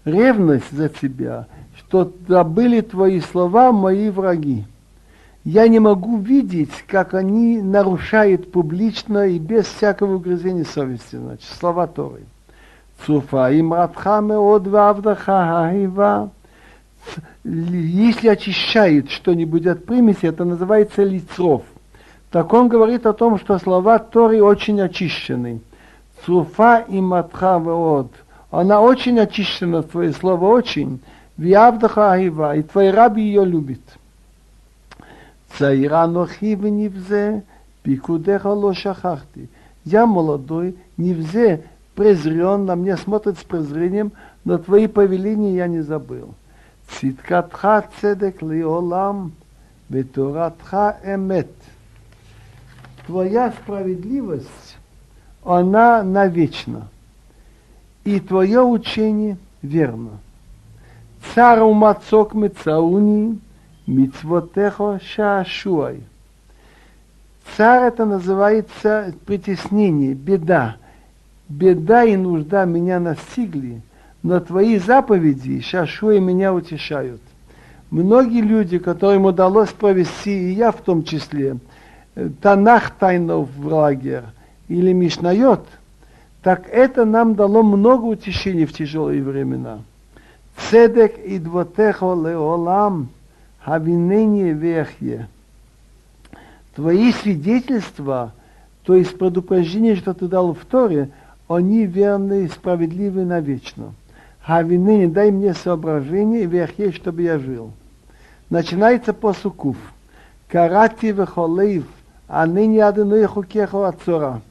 ревность 0.05 0.70
за 0.70 0.88
тебя, 0.88 1.46
что 1.76 2.12
забыли 2.28 2.81
твои 2.81 3.20
слова 3.20 3.72
мои 3.72 4.09
враги. 4.09 4.64
Я 5.44 5.66
не 5.66 5.81
могу 5.81 6.18
видеть, 6.18 6.85
как 6.87 7.14
они 7.14 7.61
нарушают 7.61 8.52
публично 8.52 9.26
и 9.26 9.40
без 9.40 9.66
всякого 9.66 10.16
угрызения 10.16 10.64
совести, 10.64 11.16
значит, 11.16 11.48
слова 11.59 11.88
Торы. 11.88 12.22
Цуфа 13.05 13.50
им 13.50 13.72
радхаме 13.72 14.37
от 14.37 14.68
вавдаха 14.68 15.74
Если 17.42 18.28
очищает 18.28 19.11
что-нибудь 19.11 19.66
от 19.66 19.85
примеси, 19.85 20.26
это 20.26 20.44
называется 20.44 21.02
лицров. 21.02 21.62
Так 22.31 22.52
он 22.52 22.68
говорит 22.68 23.05
о 23.05 23.12
том, 23.12 23.37
что 23.40 23.59
слова 23.59 23.98
Торы 23.98 24.40
очень 24.40 24.81
очищены. 24.81 25.61
Цуфа 26.24 26.85
и 26.88 27.00
матха 27.00 27.59
вот. 27.59 28.12
Она 28.52 28.81
очень 28.81 29.18
очищена, 29.18 29.83
твое 29.83 30.12
слово 30.12 30.46
очень. 30.46 31.00
Виавдаха 31.37 32.12
Ахива, 32.12 32.55
и 32.57 32.62
твой 32.62 32.92
раб 32.92 33.16
ее 33.16 33.44
любит. 33.44 33.81
Цаира 35.56 36.06
нохи 36.06 36.54
в 36.56 36.66
невзе, 36.66 37.44
пикудеха 37.82 38.48
ло 38.48 38.72
шахахти. 38.72 39.48
Я 39.84 40.06
молодой, 40.06 40.76
невзе, 40.96 41.64
презрен, 41.94 42.64
на 42.64 42.74
меня 42.74 42.96
смотрит 42.96 43.38
с 43.38 43.42
презрением, 43.42 44.12
но 44.44 44.58
твои 44.58 44.86
повеления 44.86 45.56
я 45.56 45.66
не 45.66 45.80
забыл. 45.80 46.35
Циткатха 46.88 47.85
цедек 48.00 48.42
лиолам, 48.42 49.33
ветуратха 49.88 50.98
эмет. 51.04 51.50
Твоя 53.06 53.52
справедливость 53.52 54.77
она 55.44 56.02
навечно. 56.02 56.88
И 58.04 58.20
твое 58.20 58.62
учение 58.62 59.37
верно. 59.60 60.18
Цару 61.35 61.72
мацок 61.72 62.35
мецауни, 62.35 63.38
мицвотехо 63.87 65.00
шашуай. 65.04 66.00
Царь 67.56 67.88
это 67.88 68.04
называется 68.04 69.14
притеснение, 69.26 70.14
беда. 70.14 70.76
Беда 71.48 72.04
и 72.04 72.16
нужда 72.16 72.64
меня 72.64 72.98
настигли, 72.98 73.83
но 74.22 74.40
твои 74.40 74.78
заповеди, 74.78 75.60
шашуи, 75.60 76.18
меня 76.18 76.54
утешают. 76.54 77.20
Многие 77.90 78.40
люди, 78.40 78.78
которым 78.78 79.26
удалось 79.26 79.68
провести, 79.68 80.50
и 80.50 80.52
я 80.54 80.72
в 80.72 80.80
том 80.80 81.04
числе, 81.04 81.58
Танах 82.40 82.90
тайнов 82.90 83.48
в 83.56 83.66
лагерь, 83.66 84.24
или 84.68 84.92
Мишнайот, 84.92 85.66
Так 86.42 86.68
это 86.70 87.04
нам 87.04 87.35
дало 87.35 87.62
много 87.62 88.06
утешений 88.06 88.64
в 88.64 88.72
тяжелые 88.72 89.22
времена. 89.22 89.80
Цедек 90.56 91.18
и 91.18 91.38
двотехо 91.38 92.14
леолам, 92.14 93.10
хавинение 93.65 94.52
вехье. 94.52 95.29
Твои 96.75 97.13
свидетельства, 97.13 98.33
то 98.85 98.94
есть 98.94 99.17
предупреждение, 99.19 99.96
что 99.96 100.15
ты 100.15 100.27
дал 100.27 100.54
в 100.54 100.65
Торе, 100.65 101.10
они 101.48 101.85
верны 101.85 102.44
и 102.44 102.48
справедливы 102.48 103.25
навечно. 103.25 103.94
Хавинение, 104.40 105.08
дай 105.08 105.31
мне 105.31 105.54
соображение 105.54 106.42
и 106.42 106.46
вехье, 106.46 106.92
чтобы 106.92 107.23
я 107.23 107.38
жил. 107.38 107.71
Начинается 108.50 109.13
по 109.13 109.33
сукув. 109.33 109.77
Карати 110.48 111.06
вехолейв, 111.06 111.85
а 112.29 112.46
ныне 112.46 112.85
адыной 112.85 113.25
хукехо 113.27 113.88
отцора. 113.88 114.42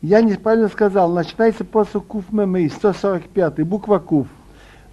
Я 0.00 0.22
неправильно 0.22 0.68
сказал, 0.68 1.12
начинается 1.12 1.64
после 1.64 2.00
Куф 2.00 2.30
Мемей, 2.30 2.70
145, 2.70 3.66
буква 3.66 3.98
Куф. 3.98 4.28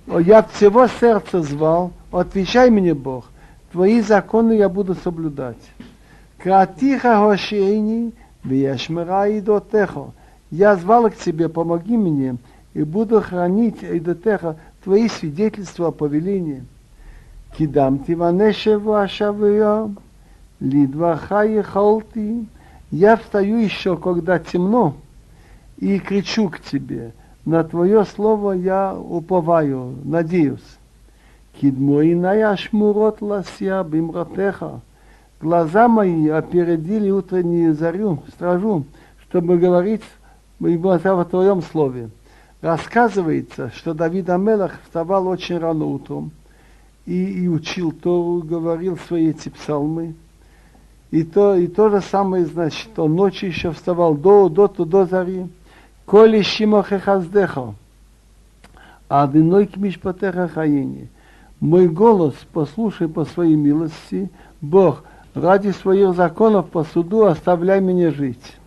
Я 0.08 0.44
всего 0.44 0.88
сердца 0.88 1.42
звал, 1.42 1.92
отвечай 2.12 2.70
мне, 2.70 2.94
Бог, 2.94 3.26
твои 3.74 4.02
законы 4.02 4.54
я 4.54 4.70
буду 4.70 4.94
соблюдать. 4.94 5.58
Кратиха 6.38 7.18
Хошейни, 7.18 8.14
Вешмера 8.44 9.28
и 9.28 9.42
Дотехо. 9.42 10.12
Я 10.52 10.76
звал 10.76 11.10
к 11.10 11.16
тебе, 11.16 11.50
помоги 11.50 11.98
мне, 11.98 12.38
и 12.76 12.84
буду 12.84 13.20
хранить 13.20 13.82
и 13.82 14.00
Дотехо 14.00 14.58
твои 14.84 15.10
свидетельства 15.10 15.88
о 15.88 15.92
повелении. 15.92 16.64
Кидам 17.58 18.00
тиванеше 18.00 18.78
вашавия, 18.78 19.90
лидваха 20.60 21.42
ехалти, 21.42 22.46
я 22.92 23.18
встаю 23.18 23.58
еще, 23.58 23.98
когда 23.98 24.38
темно, 24.38 24.96
и 25.78 25.98
кричу 25.98 26.50
к 26.50 26.60
тебе. 26.60 27.14
На 27.44 27.64
твое 27.64 28.06
слово 28.06 28.52
я 28.52 28.96
уповаю, 28.96 29.96
надеюсь. 30.04 30.78
Кидмоиная 31.60 32.56
шмурот 32.56 33.22
лася 33.22 33.84
бимратеха. 33.84 34.82
Глаза 35.42 35.88
мои 35.88 36.30
опередили 36.30 37.12
утреннюю 37.12 37.74
зарю, 37.74 38.24
стражу, 38.34 38.86
чтобы 39.28 39.58
говорить 39.58 40.04
в 40.60 41.26
твоем 41.26 41.62
слове. 41.62 42.10
Рассказывается, 42.62 43.72
что 43.76 43.94
Давид 43.94 44.30
Амелах 44.30 44.80
вставал 44.84 45.28
очень 45.28 45.58
рано 45.58 45.84
утром 45.86 46.32
и, 47.06 47.44
и 47.44 47.48
учил 47.50 47.92
Тору, 47.92 48.42
говорил 48.42 48.98
свои 48.98 49.32
эти 49.32 49.50
псалмы. 49.50 50.16
И 51.12 51.24
то, 51.24 51.56
и 51.56 51.68
то 51.68 51.90
же 51.90 52.02
самое, 52.02 52.46
значит, 52.46 52.98
он 52.98 53.16
ночью 53.16 53.50
еще 53.50 53.72
вставал 53.72 54.16
до, 54.16 54.48
до, 54.50 54.68
до, 54.68 54.86
до 54.86 55.06
зари. 55.06 55.48
Коли 56.06 56.42
шимохе 56.42 57.00
хаздеха, 57.00 57.76
а 59.10 59.24
одиной 59.24 59.68
к 59.68 59.78
мишпатеха 59.78 60.48
хаини. 60.48 61.10
Мой 61.64 61.88
голос 61.88 62.36
послушай 62.52 63.08
по 63.08 63.24
своей 63.24 63.56
милости, 63.56 64.30
Бог, 64.60 65.06
ради 65.34 65.70
своих 65.70 66.14
законов 66.14 66.68
по 66.68 66.84
суду 66.84 67.24
оставляй 67.24 67.80
меня 67.80 68.12
жить. 68.12 68.58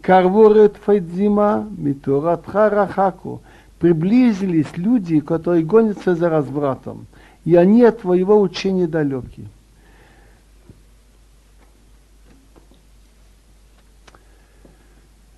Карворет 0.00 0.76
файдзима 0.76 1.68
митуратха 1.78 2.68
рахаку. 2.68 3.42
Приблизились 3.78 4.76
люди, 4.76 5.20
которые 5.20 5.62
гонятся 5.62 6.16
за 6.16 6.28
развратом, 6.28 7.06
и 7.44 7.54
они 7.54 7.84
от 7.84 8.00
твоего 8.00 8.40
учения 8.40 8.88
далеки. 8.88 9.46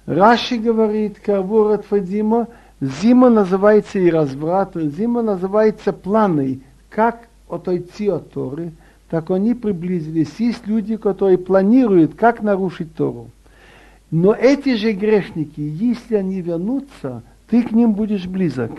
Раши 0.07 0.57
говорит, 0.57 1.20
Карбурат 1.20 1.84
Фадима, 1.84 2.48
зима 2.80 3.28
называется 3.28 3.98
и 3.98 4.11
разврат, 4.11 4.72
зима 4.74 5.20
называется 5.20 5.92
планы, 5.92 6.62
как 6.95 7.28
отойти 7.49 8.09
от 8.09 8.30
Торы, 8.30 8.72
так 9.11 9.30
они 9.30 9.55
приблизились. 9.55 10.34
Есть 10.38 10.66
люди, 10.66 10.97
которые 10.97 11.38
планируют, 11.38 12.14
как 12.14 12.42
нарушить 12.42 12.95
Тору. 12.95 13.30
Но 14.11 14.32
эти 14.32 14.76
же 14.76 14.92
грешники, 14.92 15.61
если 15.61 16.16
они 16.16 16.40
вернутся, 16.40 17.22
ты 17.49 17.62
к 17.62 17.72
ним 17.72 17.95
будешь 17.95 18.26
близок. 18.26 18.70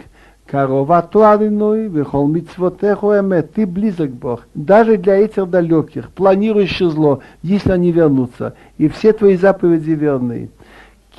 Корова 0.46 1.02
туадиной, 1.02 1.88
вехол 1.88 2.28
митцвотеху 2.28 3.08
эмет, 3.14 3.54
ты 3.54 3.66
близок 3.66 4.12
Бог. 4.12 4.48
Даже 4.54 4.98
для 4.98 5.18
этих 5.18 5.50
далеких, 5.50 6.12
планирующих 6.12 6.92
зло, 6.92 7.22
если 7.42 7.72
они 7.72 7.92
вернутся. 7.92 8.54
И 8.78 8.88
все 8.88 9.12
твои 9.12 9.36
заповеди 9.36 9.92
верные. 9.92 10.50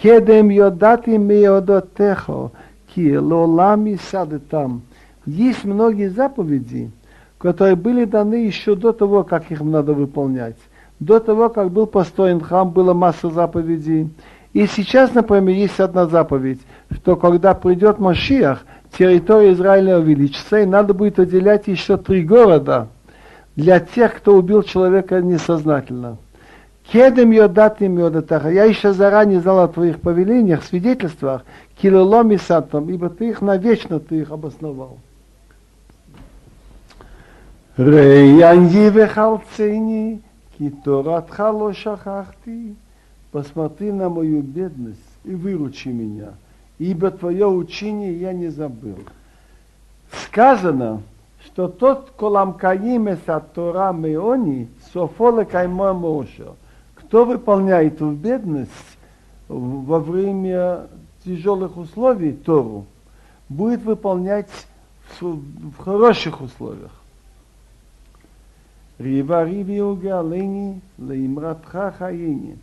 Кедем 0.01 0.51
йодати 0.51 1.11
меодотехо, 1.11 2.53
ки 2.95 3.17
лолами 3.17 3.99
сады 4.11 4.39
там. 4.39 4.83
Есть 5.27 5.65
многие 5.65 6.09
заповеди, 6.09 6.91
которые 7.39 7.75
были 7.75 8.05
даны 8.05 8.47
еще 8.47 8.77
до 8.77 8.93
того, 8.93 9.25
как 9.25 9.51
их 9.51 9.61
надо 9.61 9.93
выполнять. 9.93 10.57
До 11.01 11.19
того, 11.19 11.49
как 11.49 11.71
был 11.71 11.87
построен 11.87 12.41
храм, 12.41 12.71
было 12.71 12.95
масса 12.95 13.29
заповедей. 13.29 14.09
И 14.53 14.67
сейчас, 14.67 15.13
например, 15.13 15.55
есть 15.55 15.81
одна 15.81 16.07
заповедь, 16.07 16.61
что 16.91 17.17
когда 17.17 17.55
придет 17.55 17.99
Машиах, 17.99 18.65
территория 18.97 19.53
Израиля 19.53 19.99
увеличится, 19.99 20.61
и 20.61 20.67
надо 20.67 20.95
будет 20.95 21.19
отделять 21.19 21.67
еще 21.67 21.97
три 21.97 22.23
города 22.23 22.89
для 23.57 23.81
тех, 23.81 24.15
кто 24.15 24.37
убил 24.37 24.63
человека 24.63 25.21
несознательно. 25.21 26.19
Кедем 26.93 27.33
йодатим 27.33 27.99
йодатаха. 27.99 28.49
Я 28.49 28.65
еще 28.65 28.93
заранее 28.93 29.41
знал 29.41 29.61
о 29.61 29.69
твоих 29.69 30.01
повелениях, 30.01 30.63
свидетельствах, 30.63 31.43
килолом 31.83 32.31
и 32.31 32.37
сатом, 32.37 32.89
ибо 32.89 33.11
ты 33.11 33.31
их 33.31 33.43
навечно 33.43 33.99
ты 33.99 34.21
их 34.21 34.31
обосновал. 34.31 34.99
Реяньи 37.77 38.89
вехалцени, 38.89 40.23
хало 41.29 41.75
шахахти. 41.75 42.75
Посмотри 43.33 43.93
на 43.93 44.09
мою 44.09 44.41
бедность 44.41 44.99
и 45.25 45.35
выручи 45.35 45.89
меня, 45.89 46.35
ибо 46.79 47.11
твое 47.11 47.47
учение 47.47 48.19
я 48.19 48.33
не 48.33 48.49
забыл. 48.49 48.99
Сказано, 50.11 51.03
что 51.45 51.69
тот 51.69 52.13
коламкаим 52.17 53.09
эса 53.09 53.45
Тора 53.55 53.93
меони, 53.93 54.69
софоле 54.93 55.45
каймо 55.45 55.93
мошо 55.93 56.57
кто 57.07 57.25
выполняет 57.25 58.01
в 58.01 58.15
бедность 58.15 58.73
во 59.49 60.01
время 60.01 60.89
тяжелых 61.25 61.77
условий 61.77 62.33
Тору, 62.33 62.87
будет 63.49 63.83
выполнять 63.83 64.49
в 65.21 65.77
хороших 65.79 66.41
условиях. 66.41 66.91
Рива 68.99 69.45
риви 69.45 69.81
угалени 69.81 70.81
лаимратха 70.99 71.95
хаини. 71.99 72.59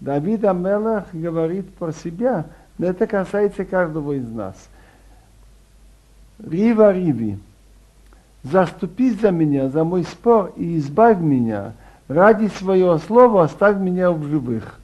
Давид 0.00 0.44
Амелах 0.44 1.06
говорит 1.12 1.72
про 1.74 1.92
себя, 1.92 2.46
но 2.78 2.86
это 2.86 3.06
касается 3.06 3.64
каждого 3.64 4.12
из 4.12 4.28
нас. 4.28 4.68
Рива 6.38 6.92
риви, 6.92 7.38
заступись 8.42 9.20
за 9.20 9.30
меня, 9.30 9.68
за 9.68 9.84
мой 9.84 10.04
спор 10.04 10.52
и 10.56 10.78
избавь 10.78 11.18
меня– 11.18 11.74
ради 12.12 12.48
своего 12.48 12.98
слова 12.98 13.44
оставь 13.44 13.78
меня 13.78 14.10
в 14.10 14.22
живых. 14.24 14.78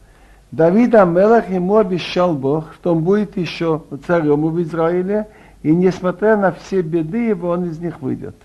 Давид 0.51 0.95
Амелах 0.95 1.51
ему 1.51 1.77
обещал 1.77 2.35
Бог, 2.35 2.73
что 2.75 2.95
он 2.95 3.05
будет 3.05 3.37
еще 3.37 3.83
царем 4.07 4.49
в 4.49 4.63
Израиле, 4.63 5.29
и 5.63 5.75
несмотря 5.75 6.37
на 6.37 6.53
все 6.53 6.81
беды 6.81 7.29
его, 7.29 7.51
он 7.51 7.67
из 7.67 7.79
них 7.79 8.01
выйдет. 8.01 8.37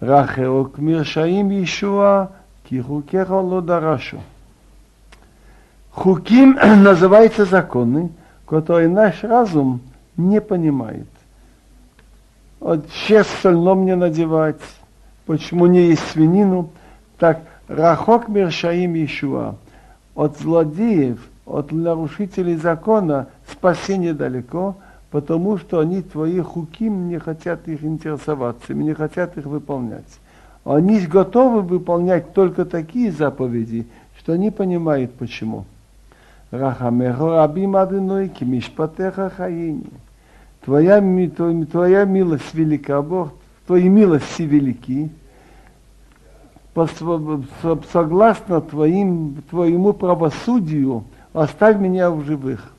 Рахеок 0.00 0.78
Миршаим 0.78 1.50
Ишуа, 1.50 2.30
Кихукеха 2.68 3.34
Лодарашу. 3.34 4.20
Хуким 5.92 6.58
называется 6.82 7.44
законы, 7.44 8.10
которые 8.46 8.88
наш 8.88 9.22
разум 9.22 9.80
не 10.16 10.40
понимает. 10.40 11.06
Вот 12.60 12.86
сейчас 12.92 13.26
сольном 13.42 13.84
не 13.84 13.94
надевать, 13.94 14.60
почему 15.26 15.66
не 15.66 15.88
есть 15.88 16.06
свинину, 16.10 16.70
так 17.18 17.40
Рахок 17.68 18.28
Мершаим 18.28 18.94
Ишуа. 18.94 19.54
От 20.14 20.38
злодеев, 20.38 21.20
от 21.46 21.72
нарушителей 21.72 22.56
закона 22.56 23.28
спасение 23.50 24.12
далеко, 24.12 24.76
потому 25.10 25.58
что 25.58 25.80
они 25.80 26.02
твои 26.02 26.40
хуким 26.40 27.08
не 27.08 27.18
хотят 27.18 27.66
их 27.68 27.82
интересоваться, 27.82 28.74
не 28.74 28.94
хотят 28.94 29.36
их 29.36 29.44
выполнять. 29.44 30.20
Они 30.64 31.00
готовы 31.06 31.62
выполнять 31.62 32.32
только 32.32 32.64
такие 32.64 33.10
заповеди, 33.10 33.86
что 34.18 34.32
они 34.32 34.50
понимают 34.50 35.12
почему. 35.14 35.64
Рахамехо 36.50 37.36
рабим 37.36 37.76
адыной 37.76 38.28
кимишпатеха 38.28 39.30
хаини. 39.30 39.86
Твоя, 40.64 41.00
твоя 41.70 42.04
милость 42.04 42.52
велика, 42.52 43.00
Бог, 43.02 43.32
твои 43.66 43.88
милости 43.88 44.42
велики, 44.42 45.10
согласно 47.92 48.60
твоим, 48.60 49.42
твоему 49.48 49.92
правосудию, 49.92 51.04
оставь 51.32 51.78
меня 51.78 52.10
в 52.10 52.24
живых 52.24 52.72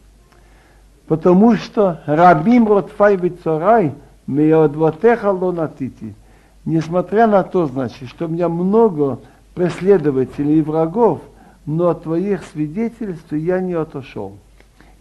потому 1.12 1.58
что 1.58 2.00
рабим 2.06 2.70
ротфай 2.70 3.18
бицарай, 3.18 3.92
меодвотеха 4.28 5.32
лонатити. 5.32 6.16
Несмотря 6.64 7.28
на 7.28 7.44
то, 7.44 7.68
значит, 7.68 8.08
что 8.08 8.28
у 8.28 8.30
меня 8.30 8.48
много 8.48 9.20
преследователей 9.54 10.60
и 10.60 10.62
врагов, 10.62 11.20
но 11.66 11.90
от 11.90 12.04
твоих 12.04 12.46
свидетельств 12.46 13.34
я 13.34 13.60
не 13.60 13.74
отошел. 13.74 14.38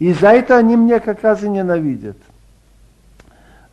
И 0.00 0.12
за 0.12 0.30
это 0.30 0.56
они 0.56 0.74
меня 0.74 0.98
как 0.98 1.22
раз 1.22 1.44
и 1.44 1.48
ненавидят. 1.48 2.16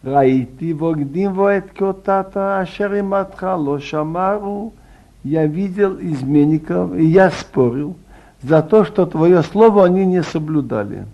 Раити 0.04 0.74
вогдим 0.74 1.34
воет 1.34 1.72
котата 1.74 2.60
ашериматха 2.60 3.56
лошамару. 3.56 4.74
Я 5.24 5.48
видел 5.48 5.98
изменников, 6.00 6.96
и 6.96 7.04
я 7.04 7.32
спорил 7.32 7.96
за 8.44 8.62
то, 8.62 8.86
что 8.86 9.08
твое 9.08 9.42
слово 9.42 9.86
они 9.86 10.06
не 10.06 10.22
соблюдали. 10.22 11.08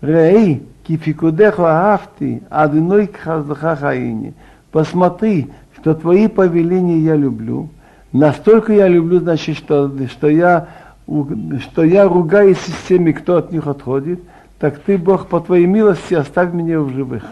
Рей, 0.00 0.62
кификудеху 0.84 1.62
афти, 1.64 2.42
адыной 2.48 3.06
кхаздыха 3.06 3.76
хаини. 3.76 4.34
Посмотри, 4.72 5.48
что 5.76 5.94
твои 5.94 6.28
повеления 6.28 6.98
я 6.98 7.16
люблю. 7.16 7.68
Настолько 8.12 8.72
я 8.72 8.88
люблю, 8.88 9.20
значит, 9.20 9.56
что, 9.56 9.92
что, 10.08 10.28
я, 10.28 10.68
что 11.06 11.84
я 11.84 12.08
ругаюсь 12.08 12.58
с 12.58 12.88
теми, 12.88 13.12
кто 13.12 13.36
от 13.36 13.52
них 13.52 13.66
отходит. 13.66 14.20
Так 14.58 14.78
ты, 14.80 14.98
Бог, 14.98 15.28
по 15.28 15.40
твоей 15.40 15.66
милости 15.66 16.14
оставь 16.14 16.52
меня 16.52 16.80
в 16.80 16.90
живых. 16.90 17.24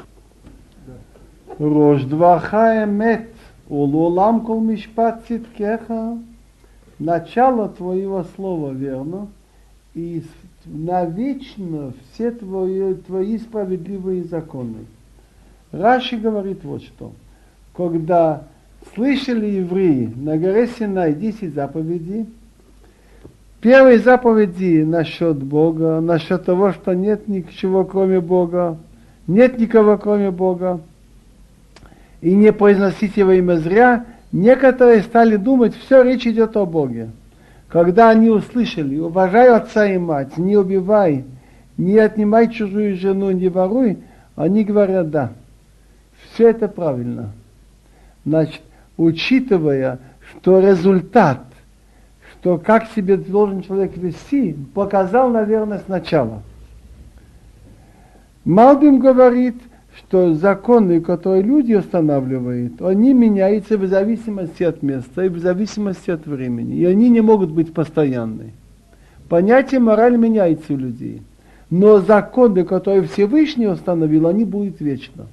Рождваха 1.59 2.85
эмет, 2.85 3.29
улулам 3.69 4.41
кол 4.41 4.61
мишпат 4.61 5.23
циткеха. 5.27 6.19
Начало 6.99 7.69
твоего 7.69 8.25
слова 8.35 8.73
верно, 8.73 9.29
и 9.95 10.25
навечно 10.71 11.93
все 12.13 12.31
твои, 12.31 12.95
твои 12.95 13.39
справедливые 13.39 14.25
законы. 14.25 14.87
Раши 15.73 16.17
говорит 16.17 16.65
вот 16.65 16.83
что. 16.83 17.13
Когда 17.77 18.45
слышали 18.95 19.47
евреи 19.47 20.13
на 20.17 20.37
горе 20.37 20.67
Синай 20.67 21.15
10 21.15 21.55
заповедей, 21.55 22.27
первые 23.61 23.99
заповеди 23.99 24.83
насчет 24.83 25.37
Бога, 25.43 26.01
насчет 26.01 26.45
того, 26.45 26.73
что 26.73 26.95
нет 26.95 27.29
ничего 27.29 27.85
кроме 27.85 28.21
Бога, 28.21 28.79
нет 29.27 29.59
никого 29.59 29.99
кроме 29.99 30.31
Бога, 30.31 30.81
и 32.21 32.35
не 32.35 32.53
произносить 32.53 33.17
его 33.17 33.33
имя 33.33 33.57
зря, 33.57 34.07
некоторые 34.33 35.03
стали 35.03 35.37
думать, 35.37 35.75
все 35.77 36.03
речь 36.03 36.27
идет 36.27 36.57
о 36.57 36.67
Боге. 36.67 37.11
Когда 37.69 38.09
они 38.11 38.31
услышали, 38.31 38.99
уважай 38.99 39.49
отца 39.51 39.87
и 39.87 39.99
мать, 39.99 40.39
не 40.39 40.57
убивай, 40.57 41.25
не 41.77 41.99
отнимай 41.99 42.51
чужую 42.51 42.97
жену, 42.97 43.31
не 43.31 43.49
воруй, 43.49 43.99
они 44.37 44.65
говорят, 44.65 45.11
да, 45.11 45.33
все 46.33 46.49
это 46.49 46.67
правильно. 46.67 47.33
Значит, 48.25 48.63
учитывая, 48.97 49.99
что 50.31 50.61
результат, 50.61 51.45
что 52.33 52.57
как 52.57 52.87
себе 52.93 53.19
должен 53.19 53.63
человек 53.63 53.97
вести, 53.97 54.57
показал, 54.75 55.31
наверное, 55.31 55.83
сначала. 55.85 56.43
Малбим 58.45 58.99
говорит, 58.99 59.57
что 59.99 60.35
законы, 60.35 61.01
которые 61.01 61.43
люди 61.43 61.75
устанавливают, 61.75 62.81
они 62.81 63.13
меняются 63.15 63.77
в 63.77 63.87
зависимости 63.87 64.63
от 64.63 64.83
места 64.83 65.25
и 65.25 65.29
в 65.29 65.39
зависимости 65.39 66.11
от 66.11 66.27
времени. 66.27 66.77
И 66.77 66.85
они 66.85 67.09
не 67.09 67.21
могут 67.21 67.51
быть 67.51 67.75
постоянны. 67.75 68.53
Понятие 69.29 69.81
мораль 69.81 70.17
меняется 70.17 70.73
у 70.73 70.77
людей. 70.77 71.23
Но 71.71 71.99
законы, 71.99 72.65
которые 72.65 73.03
Всевышний 73.03 73.67
установил, 73.67 74.27
они 74.29 74.45
будут 74.45 74.81
вечно. 74.81 75.27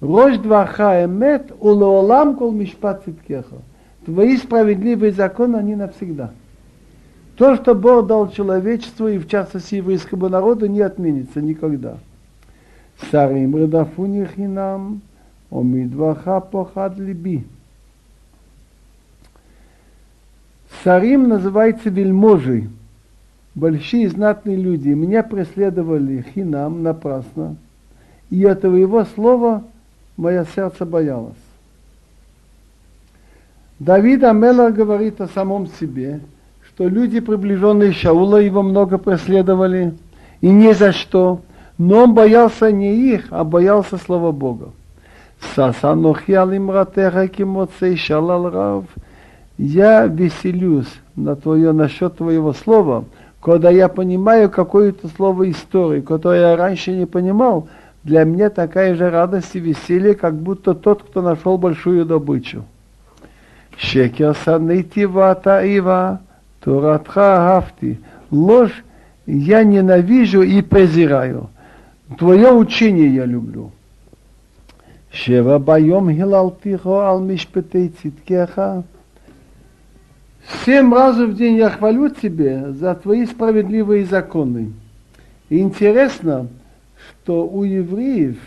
Рож 0.00 0.36
дваха 0.38 1.04
эмет 1.04 1.52
улеолам 1.60 2.36
кол 2.36 2.52
мишпат 2.52 3.04
циткеха. 3.04 3.56
Твои 4.04 4.36
справедливые 4.36 5.12
законы, 5.12 5.56
они 5.56 5.76
навсегда. 5.76 6.32
То, 7.36 7.54
что 7.56 7.74
Бог 7.74 8.06
дал 8.06 8.30
человечеству, 8.30 9.08
и 9.08 9.18
в 9.18 9.28
частности 9.28 9.76
еврейскому 9.76 10.28
народу, 10.28 10.66
не 10.66 10.80
отменится 10.80 11.40
никогда. 11.40 11.98
Псарим 13.00 13.56
рдафуни 13.56 14.26
хинам, 14.26 15.00
омидваха 15.50 16.40
похад 16.40 16.98
либи. 16.98 17.44
Сарим 20.84 21.28
называется 21.28 21.90
вельможей. 21.90 22.68
Большие 23.54 24.08
знатные 24.08 24.56
люди 24.56 24.88
меня 24.88 25.22
преследовали 25.22 26.24
хинам 26.34 26.82
напрасно. 26.82 27.56
И 28.30 28.42
этого 28.42 28.76
его 28.76 29.04
слова 29.04 29.64
мое 30.16 30.46
сердце 30.54 30.86
боялось. 30.86 31.34
Давид 33.80 34.22
Амелах 34.22 34.74
говорит 34.74 35.20
о 35.20 35.26
самом 35.26 35.66
себе, 35.66 36.20
что 36.62 36.86
люди, 36.86 37.18
приближенные 37.18 37.92
Шаула, 37.92 38.36
его 38.36 38.62
много 38.62 38.98
преследовали, 38.98 39.94
и 40.42 40.48
ни 40.48 40.72
за 40.72 40.92
что– 40.92 41.40
но 41.80 42.02
он 42.04 42.12
боялся 42.12 42.70
не 42.70 42.94
их, 42.94 43.28
а 43.30 43.42
боялся 43.42 43.96
слова 43.96 44.32
Бога. 44.32 44.68
Сасанохьял 45.54 46.54
имратеха 46.54 47.26
кимоцей 47.26 47.96
шалал. 47.96 48.84
Я 49.56 50.04
веселюсь 50.04 50.92
на 51.16 51.36
твое, 51.36 51.72
насчет 51.72 52.18
твоего 52.18 52.52
слова, 52.52 53.06
когда 53.42 53.70
я 53.70 53.88
понимаю 53.88 54.50
какое-то 54.50 55.08
слово 55.08 55.50
истории, 55.50 56.02
которое 56.02 56.50
я 56.50 56.56
раньше 56.56 56.92
не 56.92 57.06
понимал, 57.06 57.66
для 58.04 58.24
меня 58.24 58.50
такая 58.50 58.94
же 58.94 59.08
радость 59.08 59.56
и 59.56 59.58
веселье, 59.58 60.14
как 60.14 60.34
будто 60.34 60.74
тот, 60.74 61.02
кто 61.04 61.22
нашел 61.22 61.56
большую 61.56 62.04
добычу. 62.04 62.62
Шекер 63.78 64.36
санейти 64.44 65.06
вата 65.06 65.64
ива, 65.64 66.20
туратха 66.62 67.36
хафти. 67.36 67.98
Ложь 68.30 68.84
я 69.24 69.64
ненавижу 69.64 70.42
и 70.42 70.60
презираю. 70.60 71.48
Твое 72.18 72.52
учение 72.52 73.14
я 73.14 73.24
люблю. 73.24 73.70
Шева 75.12 75.58
байом 75.58 76.10
хилалтихо 76.10 77.06
ал 77.06 77.20
мишпетей 77.20 77.88
циткеха. 77.88 78.84
Семь 80.64 80.92
раз 80.92 81.16
в 81.16 81.36
день 81.36 81.56
я 81.56 81.70
хвалю 81.70 82.08
тебе 82.08 82.72
за 82.72 82.94
твои 82.94 83.26
справедливые 83.26 84.04
законы. 84.06 84.72
Интересно, 85.48 86.48
что 87.22 87.46
у 87.46 87.64
евреев 87.64 88.38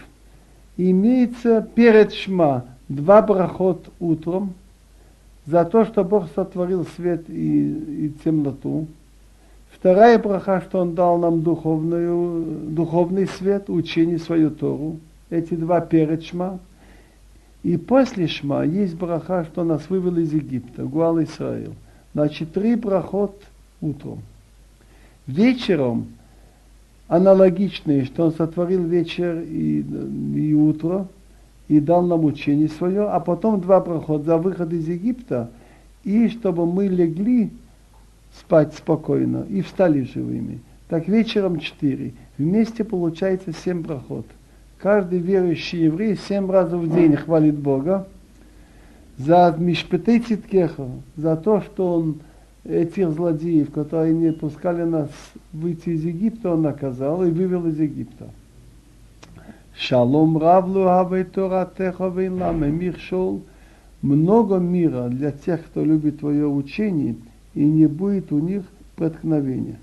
имеется 0.77 1.67
перед 1.75 2.13
Шма 2.13 2.65
два 2.89 3.21
брахот 3.21 3.89
утром 3.99 4.53
за 5.45 5.65
то, 5.65 5.85
что 5.85 6.03
Бог 6.03 6.27
сотворил 6.35 6.85
свет 6.95 7.29
и, 7.29 8.05
и 8.05 8.13
темноту. 8.23 8.87
Вторая 9.83 10.17
браха, 10.17 10.61
что 10.61 10.79
Он 10.79 10.95
дал 10.95 11.17
нам 11.17 11.41
духовную, 11.41 12.45
духовный 12.69 13.27
свет, 13.27 13.69
учение 13.69 14.17
свою 14.17 14.49
Тору. 14.49 14.95
Эти 15.29 15.55
два 15.55 15.81
перед 15.81 16.23
Шма. 16.23 16.59
И 17.63 17.75
после 17.75 18.27
Шма 18.27 18.63
есть 18.63 18.95
браха, 18.95 19.43
что 19.43 19.65
нас 19.65 19.89
вывел 19.89 20.15
из 20.15 20.31
Египта, 20.31 20.85
Гуал 20.85 21.21
Исраил. 21.21 21.73
Значит, 22.13 22.53
три 22.53 22.75
брахот 22.75 23.37
утром. 23.81 24.19
Вечером 25.27 26.07
аналогичные, 27.09 28.05
что 28.05 28.27
Он 28.27 28.31
сотворил 28.31 28.85
вечер 28.85 29.41
и, 29.41 29.81
и 29.81 30.53
утро, 30.53 31.07
и 31.67 31.81
дал 31.81 32.03
нам 32.03 32.23
учение 32.23 32.69
свое, 32.69 33.09
а 33.09 33.19
потом 33.19 33.59
два 33.59 33.81
прохода 33.81 34.23
за 34.23 34.37
выход 34.37 34.71
из 34.71 34.87
Египта, 34.87 35.51
и 36.05 36.29
чтобы 36.29 36.65
мы 36.65 36.87
легли 36.87 37.51
спать 38.39 38.73
спокойно 38.73 39.45
и 39.49 39.61
встали 39.61 40.03
живыми. 40.03 40.59
Так 40.89 41.07
вечером 41.07 41.59
четыре. 41.59 42.13
Вместе 42.37 42.83
получается 42.83 43.53
семь 43.53 43.83
проход. 43.83 44.25
Каждый 44.77 45.19
верующий 45.19 45.85
еврей 45.85 46.17
семь 46.17 46.51
раз 46.51 46.71
в 46.71 46.93
день 46.93 47.15
хвалит 47.15 47.57
Бога 47.57 48.07
за 49.17 49.55
Мишпетей 49.57 50.19
Циткеха, 50.19 50.87
за 51.15 51.37
то, 51.37 51.61
что 51.61 51.93
он 51.93 52.19
этих 52.65 53.11
злодеев, 53.11 53.71
которые 53.71 54.13
не 54.13 54.31
пускали 54.31 54.83
нас 54.83 55.09
выйти 55.51 55.89
из 55.89 56.03
Египта, 56.03 56.53
он 56.53 56.63
наказал 56.63 57.23
и 57.23 57.31
вывел 57.31 57.67
из 57.67 57.79
Египта. 57.79 58.29
Шалом 59.77 60.37
равлу 60.37 60.87
авей 60.87 61.23
Тора 61.23 61.69
теха 61.77 62.09
вейнламе 62.09 62.69
мир 62.69 62.97
шел. 62.99 63.41
Много 64.01 64.57
мира 64.57 65.07
для 65.07 65.31
тех, 65.31 65.63
кто 65.65 65.83
любит 65.83 66.19
твое 66.19 66.47
учение– 66.47 67.15
и 67.55 67.63
не 67.63 67.87
будет 67.87 68.31
у 68.31 68.39
них 68.39 68.63
преткновения. 68.95 69.79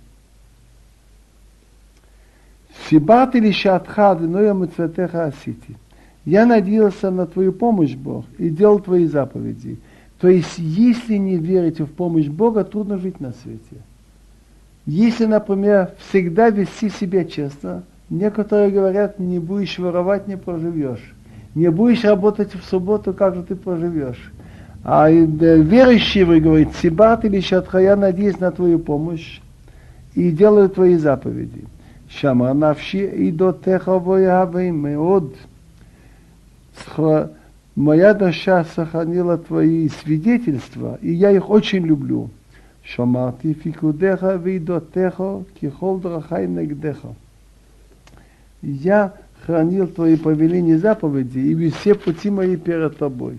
Сибат 2.89 3.35
или 3.35 3.51
шатха, 3.51 4.15
но 4.15 4.41
я 4.41 4.53
мецветеха 4.53 5.27
асити. 5.27 5.77
Я 6.25 6.47
надеялся 6.47 7.11
на 7.11 7.27
твою 7.27 7.53
помощь, 7.53 7.95
Бог, 7.95 8.25
и 8.39 8.51
делал 8.51 8.79
твои 8.81 9.07
заповеди. 9.07 9.79
То 10.21 10.29
есть, 10.29 10.59
если 10.59 11.17
не 11.17 11.37
верите 11.37 11.85
в 11.85 11.91
помощь 11.91 12.27
Бога, 12.27 12.63
трудно 12.63 12.99
жить 12.99 13.21
на 13.21 13.33
свете. 13.33 13.83
Если, 14.87 15.25
например, 15.25 15.95
всегда 15.99 16.51
вести 16.51 16.91
себя 16.91 17.25
честно, 17.25 17.85
Некоторые 18.11 18.73
говорят, 18.73 19.21
не 19.21 19.39
будешь 19.39 19.79
воровать, 19.79 20.27
не 20.27 20.37
проживешь. 20.37 21.15
Не 21.55 21.71
будешь 21.71 22.05
работать 22.05 22.53
в 22.55 22.65
субботу, 22.65 23.15
как 23.15 23.37
же 23.37 23.45
ты 23.45 23.55
проживешь? 23.55 24.33
А 24.83 25.11
э, 25.11 25.25
верующие, 25.25 26.25
вы 26.25 26.41
говорите, 26.41 26.73
Сибат 26.81 27.25
или 27.25 27.41
Шатха, 27.41 27.79
я 27.79 27.97
надеюсь 27.97 28.41
на 28.41 28.51
твою 28.51 28.79
помощь 28.79 29.41
и 30.15 30.31
делаю 30.31 30.71
твои 30.71 30.97
заповеди. 30.97 31.65
Шама 32.09 32.53
навши 32.55 33.07
и 33.07 33.31
до 33.31 33.57
меод. 34.71 35.37
Моя 37.77 38.15
душа 38.15 38.65
сохранила 38.65 39.39
твои 39.39 39.89
свидетельства, 39.89 40.99
и 41.01 41.13
я 41.13 41.31
их 41.31 41.49
очень 41.49 41.87
люблю. 41.87 42.31
Шамарти 42.83 43.53
фикудеха 43.53 44.35
вейдотеха 44.35 45.45
кихол 45.61 45.99
драхай 45.99 46.49
нагдеха. 46.49 47.15
Я 48.63 49.15
хранил 49.47 49.87
твои 49.87 50.17
повеления 50.17 50.75
и 50.75 50.79
заповеди, 50.79 51.39
и 51.39 51.71
все 51.71 51.95
пути 51.95 52.29
мои 52.29 52.57
перед 52.57 52.99
тобой. 52.99 53.39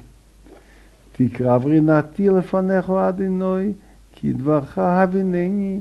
תקרא 1.21 1.59
ברינתי 1.59 2.29
לפניך 2.29 2.91
אדינוי, 2.91 3.73
כי 4.13 4.33
דברך 4.33 4.79
הבינני. 4.79 5.81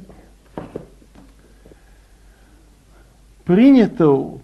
Принято, 3.45 4.39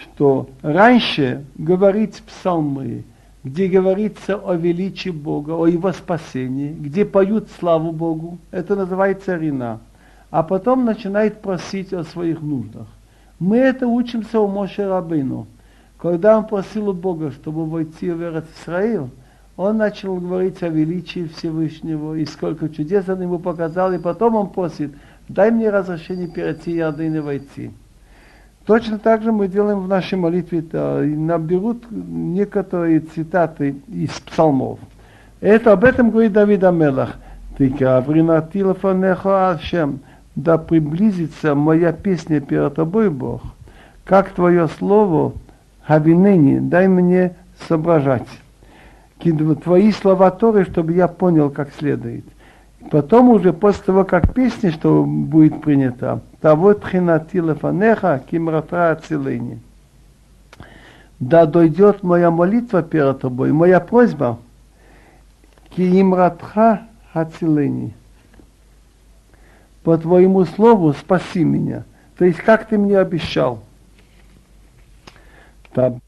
что 0.00 0.48
раньше 0.62 1.44
говорить 1.56 2.22
псалмы, 2.22 3.02
где 3.42 3.66
говорится 3.66 4.36
о 4.36 4.54
величии 4.54 5.10
Бога, 5.10 5.50
о 5.50 5.66
Его 5.66 5.92
спасении, 5.92 6.72
где 6.72 7.04
поют 7.04 7.48
славу 7.58 7.90
Богу, 7.90 8.38
это 8.52 8.76
называется 8.76 9.36
рина. 9.36 9.80
А 10.30 10.44
потом 10.44 10.84
начинает 10.84 11.42
просить 11.42 11.92
о 11.92 12.04
своих 12.04 12.40
нуждах. 12.40 12.86
Мы 13.40 13.56
это 13.56 13.88
учимся 13.88 14.38
у 14.38 14.46
Моше 14.46 14.88
Рабыну. 14.88 15.48
Когда 15.98 16.38
он 16.38 16.46
просил 16.46 16.90
у 16.90 16.92
Бога, 16.92 17.32
чтобы 17.32 17.66
войти 17.66 18.10
в 18.10 18.22
Израиль, 18.22 19.08
он 19.57 19.77
начал 19.77 20.15
говорить 20.17 20.61
о 20.61 20.69
величии 20.69 21.29
Всевышнего 21.35 22.13
и 22.13 22.25
сколько 22.25 22.69
чудес 22.69 23.09
он 23.09 23.23
ему 23.23 23.39
показал, 23.39 23.91
и 23.91 23.97
потом 23.97 24.35
он 24.35 24.49
просит, 24.51 24.91
дай 25.27 25.49
мне 25.49 25.71
разрешение 25.71 26.27
перейти 26.27 26.73
Ярдын 26.73 27.15
и 27.15 27.19
войти. 27.19 27.71
Точно 28.67 28.99
так 28.99 29.23
же 29.23 29.31
мы 29.31 29.47
делаем 29.47 29.79
в 29.79 29.87
нашей 29.87 30.17
молитве, 30.19 30.59
-то, 30.59 31.03
и 31.03 31.15
наберут 31.15 31.85
некоторые 31.89 32.99
цитаты 32.99 33.75
из 33.87 34.11
псалмов. 34.11 34.79
Это 35.41 35.73
об 35.73 35.83
этом 35.83 36.11
говорит 36.11 36.33
Давид 36.33 36.63
Амелах. 36.63 37.15
Ты 37.57 37.73
Ашем, 39.23 39.99
да 40.35 40.57
приблизится 40.59 41.55
моя 41.55 41.93
песня 41.93 42.41
перед 42.41 42.75
тобой, 42.75 43.09
Бог, 43.09 43.41
как 44.05 44.29
твое 44.29 44.67
слово, 44.67 45.33
Хавинени, 45.81 46.59
дай 46.59 46.87
мне 46.87 47.33
соображать 47.67 48.27
твои 49.19 49.91
слова 49.91 50.31
Торы, 50.31 50.65
чтобы 50.65 50.93
я 50.93 51.07
понял 51.07 51.49
как 51.49 51.73
следует. 51.73 52.25
Потом 52.91 53.29
уже 53.29 53.51
после 53.53 53.83
того, 53.83 54.05
как 54.05 54.33
песня, 54.33 54.71
что 54.71 55.03
будет 55.03 55.61
принята, 55.61 56.21
того 56.41 56.73
тхинати 56.73 57.37
лефанеха 57.37 58.23
кимратра 58.29 58.91
ацилени. 58.91 59.59
Да 61.19 61.45
дойдет 61.45 62.03
моя 62.03 62.29
молитва 62.29 62.83
перед 62.83 63.19
тобой, 63.19 63.51
моя 63.51 63.79
просьба, 63.79 64.37
кимратха 65.75 66.83
ацилени. 67.13 67.93
По 69.83 69.97
твоему 69.97 70.45
слову 70.45 70.93
спаси 70.93 71.43
меня. 71.43 71.83
То 72.17 72.25
есть, 72.25 72.39
как 72.39 72.67
ты 72.67 72.77
мне 72.77 72.99
обещал. 72.99 73.63
Там 75.73 76.01